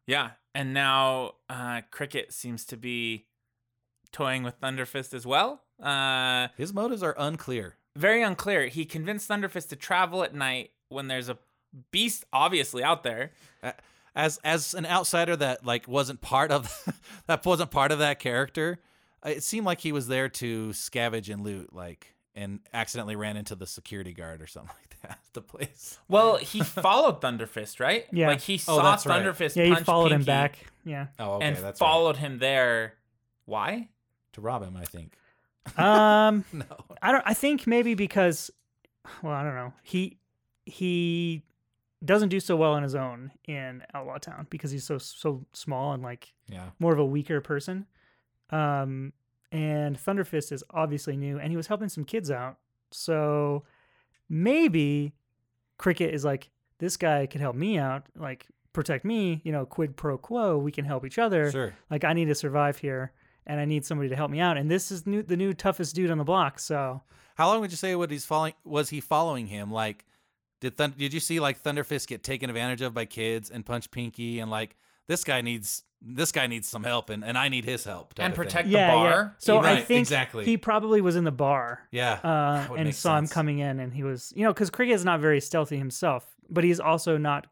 Yeah, 0.07 0.31
and 0.55 0.73
now 0.73 1.33
uh, 1.49 1.83
Kricket 1.93 2.33
seems 2.33 2.65
to 2.67 2.77
be 2.77 3.27
toying 4.13 4.43
with 4.45 4.61
Thunderfist 4.61 5.13
as 5.15 5.27
well. 5.27 5.63
Uh, 5.83 6.49
His 6.57 6.73
motives 6.73 7.03
are 7.03 7.15
unclear. 7.19 7.75
very 7.97 8.23
unclear. 8.23 8.67
He 8.69 8.85
convinced 8.85 9.29
Thunderfist 9.29 9.69
to 9.71 9.77
travel 9.77 10.23
at 10.23 10.33
night 10.35 10.71
when 10.89 11.09
there's 11.09 11.29
a 11.29 11.39
beast 11.91 12.25
obviously 12.33 12.83
out 12.85 13.03
there. 13.03 13.33
As 14.17 14.39
as 14.43 14.73
an 14.75 14.87
outsider 14.87 15.37
that 15.37 15.65
like 15.65 15.87
wasn't 15.87 16.21
part 16.23 16.51
of 16.51 16.73
that 17.27 17.45
wasn't 17.47 17.71
part 17.71 17.93
of 17.93 17.99
that 18.01 18.19
character, 18.19 18.79
uh, 19.25 19.29
it 19.29 19.43
seemed 19.45 19.67
like 19.67 19.81
he 19.81 19.93
was 19.93 20.09
there 20.09 20.29
to 20.31 20.71
scavenge 20.71 21.33
and 21.33 21.45
loot, 21.45 21.73
like, 21.75 22.15
and 22.35 22.61
accidentally 22.73 23.15
ran 23.15 23.37
into 23.37 23.55
the 23.55 23.67
security 23.67 24.15
guard 24.15 24.41
or 24.41 24.47
something 24.47 24.75
like 24.81 25.03
that. 25.03 25.19
The 25.35 25.43
place. 25.43 25.99
Well, 26.09 26.37
he 26.39 26.61
followed 26.63 27.21
Thunderfist, 27.21 27.79
right? 27.79 28.07
Yeah. 28.13 28.29
Like 28.29 28.41
he 28.41 28.55
Oh, 28.55 28.79
saw 28.79 28.83
that's 28.83 29.05
right. 29.05 29.23
Thunderfist 29.23 29.55
Yeah, 29.55 29.65
he 29.65 29.75
punch 29.75 29.85
followed 29.87 30.13
him 30.13 30.25
back. 30.25 30.59
Yeah. 30.85 31.09
Oh, 31.19 31.35
okay, 31.35 31.47
and 31.49 31.57
that's 31.59 31.79
right. 31.79 31.87
followed 31.87 32.17
him 32.17 32.39
there. 32.39 32.95
Why? 33.45 33.89
to 34.33 34.41
rob 34.41 34.63
him. 34.63 34.77
I 34.77 34.85
think. 34.87 35.13
Um, 35.79 36.45
No. 36.55 36.65
I 37.03 37.13
don't. 37.13 37.23
I 37.27 37.35
think 37.35 37.67
maybe 37.67 37.95
because, 37.95 38.51
well, 39.23 39.33
I 39.35 39.43
don't 39.43 39.55
know. 39.55 39.73
He 39.83 40.19
he 40.65 41.43
doesn't 42.05 42.29
do 42.29 42.41
so 42.41 42.57
well 42.57 42.73
on 42.73 42.83
his 42.83 42.95
own 42.95 43.31
in 43.47 43.83
Outlaw 43.95 44.19
Town 44.19 44.47
because 44.51 44.71
he's 44.71 44.85
so 44.85 44.99
so 44.99 45.45
small 45.53 45.93
and 45.93 46.03
like 46.03 46.33
Yeah. 46.49 46.71
more 46.79 46.93
of 46.93 46.99
a 46.99 47.05
weaker 47.05 47.41
person. 47.41 47.87
Um, 48.51 49.13
and 49.53 49.97
Thunderfist 49.99 50.53
is 50.53 50.63
obviously 50.71 51.17
new, 51.17 51.39
and 51.39 51.51
he 51.51 51.57
was 51.57 51.67
helping 51.69 51.89
some 51.89 52.05
kids 52.05 52.31
out. 52.31 52.59
So 52.91 53.65
maybe 54.29 55.15
Kricket 55.79 56.11
is 56.13 56.25
like, 56.25 56.51
this 56.79 56.97
guy 56.97 57.27
could 57.27 57.41
help 57.41 57.57
me 57.57 57.79
out, 57.79 58.07
like 58.17 58.47
protect 58.73 59.05
me. 59.05 59.41
You 59.45 59.53
know, 59.53 59.65
quid 59.65 59.97
pro 59.97 60.19
quo. 60.19 60.59
We 60.59 60.73
can 60.73 60.85
help 60.85 61.05
each 61.07 61.19
other. 61.19 61.51
Sure. 61.51 61.75
Like 61.91 62.05
I 62.05 62.13
need 62.13 62.27
to 62.27 62.35
survive 62.35 62.79
here, 62.79 63.13
and 63.47 63.59
I 63.61 63.65
need 63.65 63.85
somebody 63.85 64.09
to 64.11 64.17
help 64.17 64.31
me 64.31 64.41
out. 64.41 64.57
And 64.59 64.71
this 64.71 64.91
is 64.91 65.07
new, 65.07 65.23
the 65.23 65.37
new 65.37 65.55
toughest 65.55 65.95
dude 65.95 66.11
on 66.11 66.19
the 66.19 66.25
block. 66.25 66.59
So 66.59 67.03
How 67.37 67.49
long 67.49 67.61
would 67.61 67.71
you 67.71 67.77
say 67.77 67.95
what 67.95 68.11
he's 68.11 68.25
following? 68.25 68.55
Was 68.65 68.91
he 68.91 69.01
following 69.01 69.47
him? 69.47 69.71
Like, 69.71 70.05
did 70.71 70.77
Thun- 70.77 70.95
did 70.97 71.13
you 71.15 71.21
see 71.21 71.41
like 71.41 71.63
Thunderfist 71.63 72.07
get 72.09 72.23
taken 72.23 72.51
advantage 72.51 72.83
of 72.83 72.95
by 72.95 73.05
kids 73.05 73.51
and 73.51 73.65
punch 73.65 73.91
Pinky 73.91 74.41
and 74.41 74.51
like 74.51 74.77
this 75.09 75.25
guy 75.25 75.41
needs 75.41 75.83
this 76.03 76.31
guy 76.31 76.47
needs 76.47 76.69
some 76.69 76.85
help 76.85 77.09
and, 77.11 77.25
and 77.25 77.39
I 77.39 77.49
need 77.49 77.65
his 77.65 77.85
help 77.85 78.13
And 78.19 78.33
of 78.33 78.37
thing. 78.37 78.45
protect- 78.45 78.67
the 78.69 78.73
yeah, 78.75 78.89
yeah. 78.89 79.11
bar? 79.11 79.35
So 79.39 79.59
I 79.59 79.63
Right, 79.63 79.85
think 79.85 80.01
exactly. 80.01 80.45
he 80.45 80.57
probably 80.59 81.01
was 81.01 81.17
in 81.17 81.25
the 81.25 81.33
bar. 81.33 81.89
Yeah, 81.91 82.13
uh, 82.23 82.75
and 82.77 82.85
make 82.87 82.95
saw 82.95 83.17
him 83.19 83.27
coming 83.29 83.59
in, 83.61 83.81
and 83.81 83.93
he 83.95 84.03
was, 84.05 84.33
you 84.37 84.45
know, 84.45 84.53
because 84.53 84.71
Kricket 84.71 84.93
is 84.95 85.05
not 85.05 85.21
very 85.21 85.41
stealthy 85.41 85.79
himself, 85.79 86.27
but 86.51 86.65
he's 86.65 86.81
also 86.81 87.17
not 87.17 87.47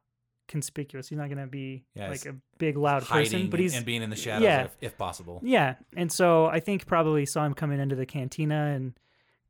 conspicuous. 0.47 1.09
He's 1.09 1.17
not 1.19 1.29
going 1.29 1.39
to 1.39 1.47
be 1.47 1.85
Yeah, 1.95 2.11
like 2.11 2.27
a 2.27 2.37
big 2.59 2.77
loud 2.77 3.05
person, 3.07 3.49
but 3.49 3.61
he's 3.61 3.75
and 3.75 3.87
being 3.87 4.03
in 4.03 4.11
the 4.11 4.17
shadows 4.17 4.45
yeah. 4.45 4.65
if, 4.65 4.77
if 4.81 4.99
possible. 4.99 5.41
yeah. 5.43 5.77
And 5.97 6.13
so 6.13 6.47
I 6.47 6.61
think 6.61 6.87
probably 6.87 7.25
saw 7.27 7.47
him 7.47 7.55
coming 7.55 7.81
into 7.81 7.97
the 7.97 8.07
cantina 8.07 8.73
and 8.77 8.93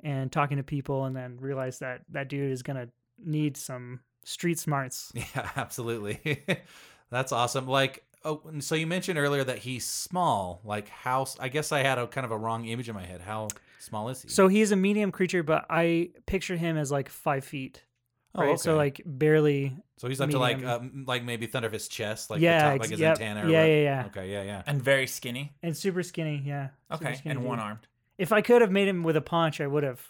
and 0.05 0.31
talking 0.31 0.59
to 0.59 0.63
people, 0.63 1.05
and 1.07 1.17
then 1.17 1.39
realized 1.41 1.81
that 1.81 2.03
that 2.11 2.29
dude 2.29 2.53
is 2.53 2.63
going 2.63 2.77
to 2.77 2.89
need 3.27 3.57
some 3.57 4.01
street 4.25 4.59
smarts. 4.59 5.13
Yeah, 5.35 5.51
absolutely. 5.57 6.45
That's 7.11 7.33
awesome. 7.33 7.67
Like, 7.67 8.05
oh, 8.25 8.43
so 8.61 8.75
you 8.75 8.87
mentioned 8.87 9.19
earlier 9.19 9.45
that 9.45 9.59
he's 9.59 9.87
small. 9.87 10.61
Like, 10.65 10.89
how? 10.89 11.27
I 11.39 11.49
guess 11.49 11.73
I 11.73 11.81
had 11.83 11.99
a 11.99 12.07
kind 12.07 12.25
of 12.25 12.31
a 12.33 12.39
wrong 12.39 12.65
image 12.67 12.89
in 12.89 12.95
my 12.95 13.05
head. 13.05 13.21
How 13.21 13.49
small 13.79 14.09
is 14.09 14.23
he? 14.23 14.29
So 14.29 14.49
he's 14.49 14.73
a 14.73 14.77
medium 14.77 15.13
creature, 15.13 15.43
but 15.43 15.67
I 15.71 16.11
picture 16.27 16.57
him 16.57 16.77
as 16.77 16.91
like 16.91 17.09
five 17.09 17.45
feet. 17.45 17.85
Oh, 18.35 18.41
Right. 18.41 18.59
So 18.59 18.75
like 18.77 19.01
barely. 19.07 19.77
so 19.97 20.09
he's 20.09 20.21
up 20.21 20.31
to 20.31 20.39
like, 20.39 20.57
medium. 20.57 20.73
um, 20.73 21.05
like 21.07 21.23
maybe 21.23 21.47
Thunderfist's 21.47 21.87
chest, 21.89 22.31
like 22.31 22.41
Yeah, 22.41 22.59
the 22.65 22.71
top, 22.73 22.81
like 22.81 22.91
his 22.91 22.99
yep. 23.01 23.21
antenna. 23.21 23.47
Or 23.47 23.51
Yeah, 23.51 23.61
what? 23.61 23.69
yeah, 23.69 23.83
yeah. 23.83 24.05
Okay, 24.07 24.33
yeah, 24.33 24.43
yeah. 24.43 24.63
And 24.67 24.83
very 24.83 25.07
skinny. 25.07 25.53
And 25.63 25.77
super 25.77 26.03
skinny. 26.03 26.43
Yeah. 26.45 26.69
Okay. 26.91 27.15
skinny 27.15 27.37
And 27.37 27.45
one 27.45 27.61
armed. 27.61 27.87
If 28.19 28.33
I 28.33 28.41
could 28.43 28.61
have 28.61 28.71
made 28.73 28.89
him 28.89 29.03
with 29.05 29.17
a 29.17 29.21
paunch, 29.21 29.61
I 29.61 29.67
would 29.69 29.83
have. 29.85 30.01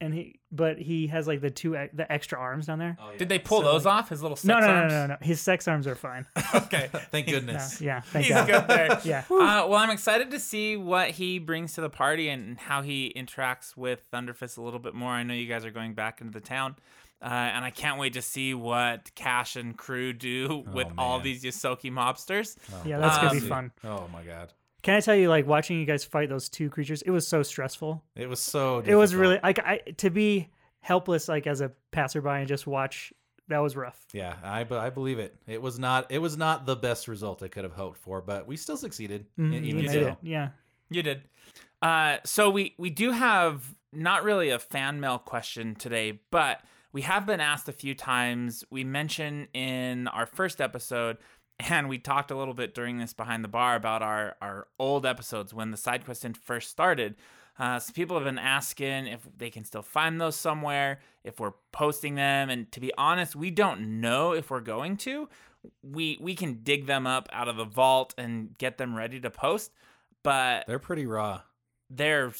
And 0.00 0.14
he, 0.14 0.38
but 0.52 0.78
he 0.78 1.08
has 1.08 1.26
like 1.26 1.40
the 1.40 1.50
two 1.50 1.74
e- 1.74 1.88
the 1.92 2.10
extra 2.10 2.38
arms 2.38 2.66
down 2.66 2.78
there. 2.78 2.96
Oh, 3.02 3.10
yeah. 3.10 3.18
Did 3.18 3.28
they 3.28 3.40
pull 3.40 3.62
So, 3.62 3.72
those 3.72 3.84
off? 3.84 4.10
His 4.10 4.22
little 4.22 4.36
sex 4.36 4.44
No, 4.46 4.60
no, 4.60 4.66
no, 4.68 4.72
arms? 4.74 4.92
no, 4.92 5.00
no, 5.00 5.06
no. 5.08 5.16
His 5.20 5.40
sex 5.40 5.66
arms 5.66 5.88
are 5.88 5.96
fine. 5.96 6.24
okay. 6.54 6.88
Thank 7.10 7.26
No, 7.26 7.32
goodness. 7.32 7.80
yeah, 7.80 8.00
thank 8.02 8.26
He's 8.26 8.34
God. 8.36 8.46
good 8.46 8.68
there. 8.68 9.00
Yeah. 9.04 9.24
Uh, 9.28 9.66
well, 9.68 9.74
I'm 9.74 9.90
excited 9.90 10.30
to 10.30 10.38
see 10.38 10.76
what 10.76 11.10
he 11.10 11.40
brings 11.40 11.72
to 11.72 11.80
the 11.80 11.90
party 11.90 12.28
and 12.28 12.58
how 12.58 12.82
he 12.82 13.12
interacts 13.16 13.76
with 13.76 14.08
Thunderfist 14.12 14.56
a 14.56 14.62
little 14.62 14.78
bit 14.78 14.94
more. 14.94 15.10
I 15.10 15.24
know 15.24 15.34
you 15.34 15.48
guys 15.48 15.64
are 15.64 15.72
going 15.72 15.94
back 15.94 16.20
into 16.20 16.32
the 16.32 16.46
town, 16.46 16.76
uh, 17.20 17.24
and 17.24 17.64
I 17.64 17.70
can't 17.70 17.98
wait 17.98 18.12
to 18.12 18.22
see 18.22 18.54
what 18.54 19.12
Cash 19.16 19.56
and 19.56 19.76
crew 19.76 20.12
do 20.12 20.64
with 20.72 20.86
all 20.96 21.16
man. 21.18 21.24
these 21.24 21.42
Ysoki 21.42 21.90
mobsters. 21.90 22.56
Oh, 22.72 22.82
Yeah, 22.86 22.98
that's 22.98 23.16
gonna 23.18 23.30
be 23.32 23.38
Um, 23.38 23.48
fun. 23.48 23.72
Oh 23.82 24.06
my 24.12 24.22
god, 24.22 24.52
Can 24.82 24.94
I 24.94 25.00
tell 25.00 25.14
you, 25.16 25.28
like 25.28 25.46
watching 25.46 25.78
you 25.78 25.84
guys 25.86 26.04
fight 26.04 26.28
those 26.28 26.48
two 26.48 26.70
creatures, 26.70 27.02
it 27.02 27.10
was 27.10 27.26
so 27.26 27.42
stressful. 27.42 28.02
it 28.14 28.28
was 28.28 28.40
so. 28.40 28.82
It 28.84 28.94
was 28.94 29.14
really 29.14 29.40
like 29.42 29.58
I 29.58 29.78
to 29.98 30.10
be 30.10 30.48
helpless, 30.80 31.28
like 31.28 31.46
as 31.46 31.60
a 31.60 31.72
passerby, 31.90 32.28
and 32.30 32.48
just 32.48 32.66
watch. 32.66 33.12
That 33.48 33.58
was 33.60 33.76
rough. 33.76 33.98
Yeah, 34.12 34.34
I, 34.44 34.64
be- 34.64 34.74
I 34.74 34.90
believe 34.90 35.18
it. 35.18 35.34
It 35.46 35.62
was 35.62 35.78
not. 35.78 36.12
It 36.12 36.18
was 36.18 36.36
not 36.36 36.66
the 36.66 36.76
best 36.76 37.08
result 37.08 37.42
I 37.42 37.48
could 37.48 37.64
have 37.64 37.72
hoped 37.72 37.96
for, 37.98 38.20
but 38.20 38.46
we 38.46 38.56
still 38.58 38.76
succeeded. 38.76 39.24
Mhm, 39.38 39.54
even 39.54 39.64
you 39.64 39.74
made 39.76 39.90
so. 39.90 40.00
it. 40.08 40.16
Yeah. 40.22 40.48
You 40.90 41.02
did. 41.02 41.22
Uh, 41.80 42.18
so 42.24 42.50
we 42.50 42.74
we 42.78 42.90
do 42.90 43.10
have 43.12 43.74
not 43.92 44.22
really 44.22 44.50
a 44.50 44.58
fan 44.58 45.00
mail 45.00 45.18
question 45.18 45.74
today, 45.74 46.20
but 46.30 46.60
we 46.92 47.02
have 47.02 47.24
been 47.26 47.40
asked 47.40 47.68
a 47.68 47.72
few 47.72 47.94
times. 47.94 48.64
We 48.70 48.84
mentioned 48.84 49.48
in 49.54 50.08
our 50.08 50.26
first 50.26 50.60
episode, 50.60 51.16
and 51.60 51.88
we 51.88 51.98
talked 51.98 52.30
a 52.30 52.36
little 52.36 52.54
bit 52.54 52.74
during 52.74 52.98
this 52.98 53.12
behind 53.12 53.44
the 53.44 53.48
bar 53.48 53.76
about 53.76 54.02
our 54.02 54.36
our 54.40 54.68
old 54.78 55.04
episodes 55.04 55.52
when 55.52 55.70
the 55.70 55.76
Side 55.76 56.04
Quest 56.04 56.24
Inn 56.24 56.34
first 56.34 56.70
started. 56.70 57.16
Uh, 57.58 57.80
so 57.80 57.92
people 57.92 58.16
have 58.16 58.24
been 58.24 58.38
asking 58.38 59.08
if 59.08 59.20
they 59.36 59.50
can 59.50 59.64
still 59.64 59.82
find 59.82 60.20
those 60.20 60.36
somewhere, 60.36 61.00
if 61.24 61.40
we're 61.40 61.54
posting 61.72 62.14
them, 62.14 62.50
and 62.50 62.70
to 62.70 62.78
be 62.78 62.92
honest, 62.96 63.34
we 63.34 63.50
don't 63.50 64.00
know 64.00 64.32
if 64.32 64.50
we're 64.50 64.60
going 64.60 64.96
to. 64.98 65.28
We 65.82 66.18
we 66.20 66.36
can 66.36 66.60
dig 66.62 66.86
them 66.86 67.06
up 67.06 67.28
out 67.32 67.48
of 67.48 67.56
the 67.56 67.64
vault 67.64 68.14
and 68.16 68.56
get 68.58 68.78
them 68.78 68.94
ready 68.94 69.18
to 69.20 69.30
post, 69.30 69.72
but 70.22 70.66
They're 70.68 70.78
pretty 70.78 71.06
raw. 71.06 71.40
They're 71.90 72.32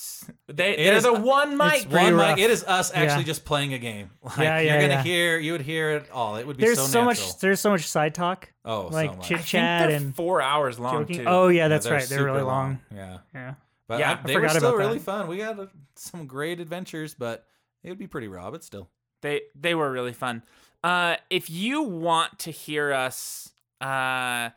they 0.47 0.73
It 0.73 0.77
they're 0.85 0.95
is- 0.97 1.03
the 1.05 1.13
one 1.15 1.57
mic. 1.57 1.89
Pretty 1.89 1.95
One 1.95 2.15
rough. 2.17 2.37
mic. 2.37 2.45
It 2.45 2.51
is 2.51 2.65
us 2.65 2.93
actually 2.95 3.21
Yeah. 3.23 3.27
just 3.27 3.45
playing 3.45 3.73
a 3.75 3.79
game. 3.79 4.11
Like, 4.23 4.39
Yeah, 4.39 4.61
You're 4.61 4.81
gonna 4.81 4.89
yeah. 4.95 5.03
hear. 5.03 5.39
You 5.39 5.53
would 5.53 5.63
hear 5.63 5.91
it 5.93 6.11
all. 6.13 6.37
It 6.37 6.47
would 6.47 6.57
be 6.59 6.65
There's 6.65 6.79
so, 6.79 6.87
so, 6.87 7.05
much. 7.05 7.39
There's 7.39 7.61
so 7.61 7.71
much 7.71 7.87
side 7.87 8.15
talk, 8.15 8.53
Oh, 8.65 8.89
like 8.93 9.15
so 9.15 9.21
chit 9.37 9.45
chat 9.45 9.89
they're 9.89 9.97
and 9.97 10.15
four 10.15 10.43
hours 10.43 10.79
long 10.79 11.03
joking. 11.05 11.19
too. 11.19 11.25
Oh 11.27 11.49
yeah, 11.49 11.63
Yeah, 11.63 11.69
that's 11.69 11.89
right. 11.91 12.05
They're 12.07 12.25
really 12.25 12.43
long. 12.43 12.81
Yeah, 12.95 13.19
Yeah. 13.35 13.55
but 13.87 14.01
Yeah, 14.01 14.11
I- 14.11 14.13
I 14.13 14.27
they 14.27 14.35
were 14.35 14.41
forgot 14.43 14.57
still 14.57 14.69
about 14.71 14.79
really 14.79 14.99
that. 14.99 15.05
fun. 15.05 15.29
We 15.29 15.39
had 15.41 15.59
uh, 15.59 15.67
some 15.97 16.27
great 16.27 16.61
adventures, 16.61 17.15
but 17.15 17.47
it 17.83 17.89
would 17.89 17.99
be 17.99 18.07
pretty 18.07 18.29
raw, 18.29 18.51
but 18.51 18.63
still. 18.65 18.91
They 19.23 19.43
they 19.55 19.75
were 19.75 19.91
really 19.91 20.13
fun. 20.13 20.43
Uh, 20.85 21.17
if 21.31 21.49
you 21.51 21.83
want 21.83 22.39
to 22.41 22.51
hear 22.53 22.93
us, 22.93 23.51
uh, 23.81 24.51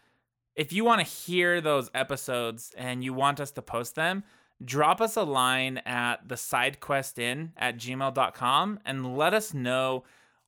if 0.56 0.72
you 0.74 0.84
want 0.84 1.00
to 1.00 1.06
hear 1.08 1.62
those 1.62 1.90
episodes 1.96 2.72
and 2.78 3.04
you 3.04 3.14
want 3.14 3.40
us 3.40 3.52
to 3.52 3.62
post 3.62 3.96
them, 3.96 4.24
drop 4.64 5.02
us 5.02 5.16
a 5.18 5.24
line 5.24 5.78
at 5.80 6.28
the 6.28 6.36
sidequestin 6.36 7.50
at 7.58 7.78
gmail.com 7.78 8.80
and 8.86 9.18
let 9.18 9.34
us 9.34 9.54
know. 9.54 10.04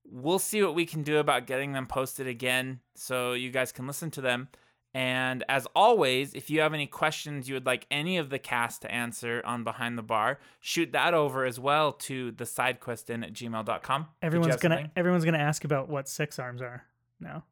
We'll 0.06 0.40
see 0.40 0.62
what 0.62 0.76
we 0.76 0.86
can 0.86 1.04
do 1.04 1.18
about 1.18 1.48
getting 1.48 1.72
them 1.74 1.88
posted 1.88 2.28
again 2.28 2.80
so 2.96 3.34
you 3.34 3.52
guys 3.52 3.72
can 3.72 3.88
listen 3.88 4.12
to 4.12 4.22
them. 4.22 4.50
And 4.96 5.44
as 5.50 5.66
always, 5.76 6.36
if 6.36 6.52
you 6.52 6.60
have 6.60 6.74
any 6.74 6.86
questions 6.86 7.50
you 7.50 7.56
would 7.56 7.66
like 7.66 7.88
any 7.90 8.18
of 8.18 8.30
the 8.30 8.38
cast 8.38 8.84
to 8.84 8.92
answer 8.92 9.42
on 9.44 9.64
Behind 9.64 9.98
the 9.98 10.04
Bar, 10.04 10.38
shoot 10.60 10.92
that 10.92 11.16
over 11.16 11.46
as 11.46 11.60
well 11.60 11.94
to 11.94 12.32
the 12.32 12.44
sidequestin 12.44 13.24
at 13.24 13.34
gmail.com. 13.34 14.08
Everyone's 14.22 14.56
gonna 14.58 14.76
something? 14.76 14.92
everyone's 14.96 15.26
gonna 15.26 15.40
ask 15.40 15.64
about 15.64 15.90
what 15.90 16.08
sex 16.08 16.38
arms 16.38 16.62
are 16.62 16.84
now. 17.20 17.44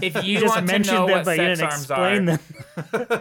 If 0.00 0.14
you, 0.24 0.34
You 0.34 0.40
just 0.40 0.54
want 0.54 0.66
to 0.66 0.72
mentioned 0.72 0.96
know 0.96 1.06
them, 1.06 1.16
what 1.18 1.24
but 1.26 1.36
you 1.36 1.44
didn't 1.44 1.64
arms 1.64 1.82
explain 1.82 2.24
them. 2.24 2.38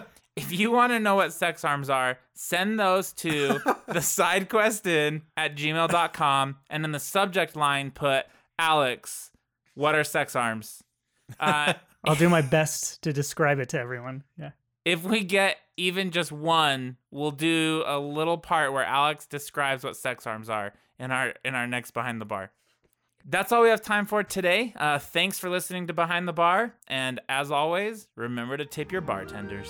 if 0.38 0.52
you 0.52 0.72
want 0.72 0.92
to 0.94 1.00
know 1.00 1.16
what 1.16 1.34
sex 1.34 1.66
arms 1.66 1.90
are, 1.90 2.20
send 2.34 2.80
those 2.80 3.12
to 3.14 3.48
the 3.88 4.00
sidequestin 4.00 5.24
at 5.36 5.56
gmail.com 5.56 6.58
and 6.70 6.86
in 6.86 6.92
the 6.92 7.00
subject 7.00 7.56
line 7.56 7.92
put 7.92 8.26
Alex, 8.60 9.32
what 9.74 9.96
are 9.96 10.04
sex 10.04 10.36
arms? 10.36 10.84
Uh, 11.40 11.74
I'll 12.06 12.16
do 12.16 12.30
my 12.30 12.42
best 12.42 13.02
to 13.02 13.12
describe 13.12 13.60
it 13.60 13.70
to 13.70 13.80
everyone. 13.80 14.24
Yeah. 14.40 14.52
if 14.86 15.04
we 15.04 15.24
get 15.24 15.58
even 15.76 16.12
just 16.12 16.32
one, 16.32 16.98
we'll 17.12 17.32
do 17.32 17.84
a 17.86 18.00
little 18.00 18.38
part 18.38 18.72
where 18.74 18.86
Alex 18.86 19.26
describes 19.26 19.84
what 19.84 19.98
sex 19.98 20.26
arms 20.26 20.50
are 20.50 20.74
in 21.00 21.12
our 21.12 21.34
in 21.44 21.56
our 21.56 21.68
next 21.68 21.92
behind 21.92 22.22
the 22.22 22.26
bar. 22.26 22.52
That's 23.30 23.52
all 23.52 23.62
we 23.64 23.70
have 23.70 23.82
time 23.82 24.06
for 24.06 24.24
today. 24.24 24.74
Uh, 24.78 25.00
thanks 25.00 25.38
for 25.38 25.50
listening 25.50 25.88
to 25.88 25.94
Behind 25.94 26.28
the 26.28 26.34
Bar, 26.34 26.74
and 26.88 27.20
as 27.28 27.52
always, 27.52 28.08
remember 28.16 28.56
to 28.56 28.66
tip 28.66 28.90
your 28.90 29.02
bartenders. 29.02 29.70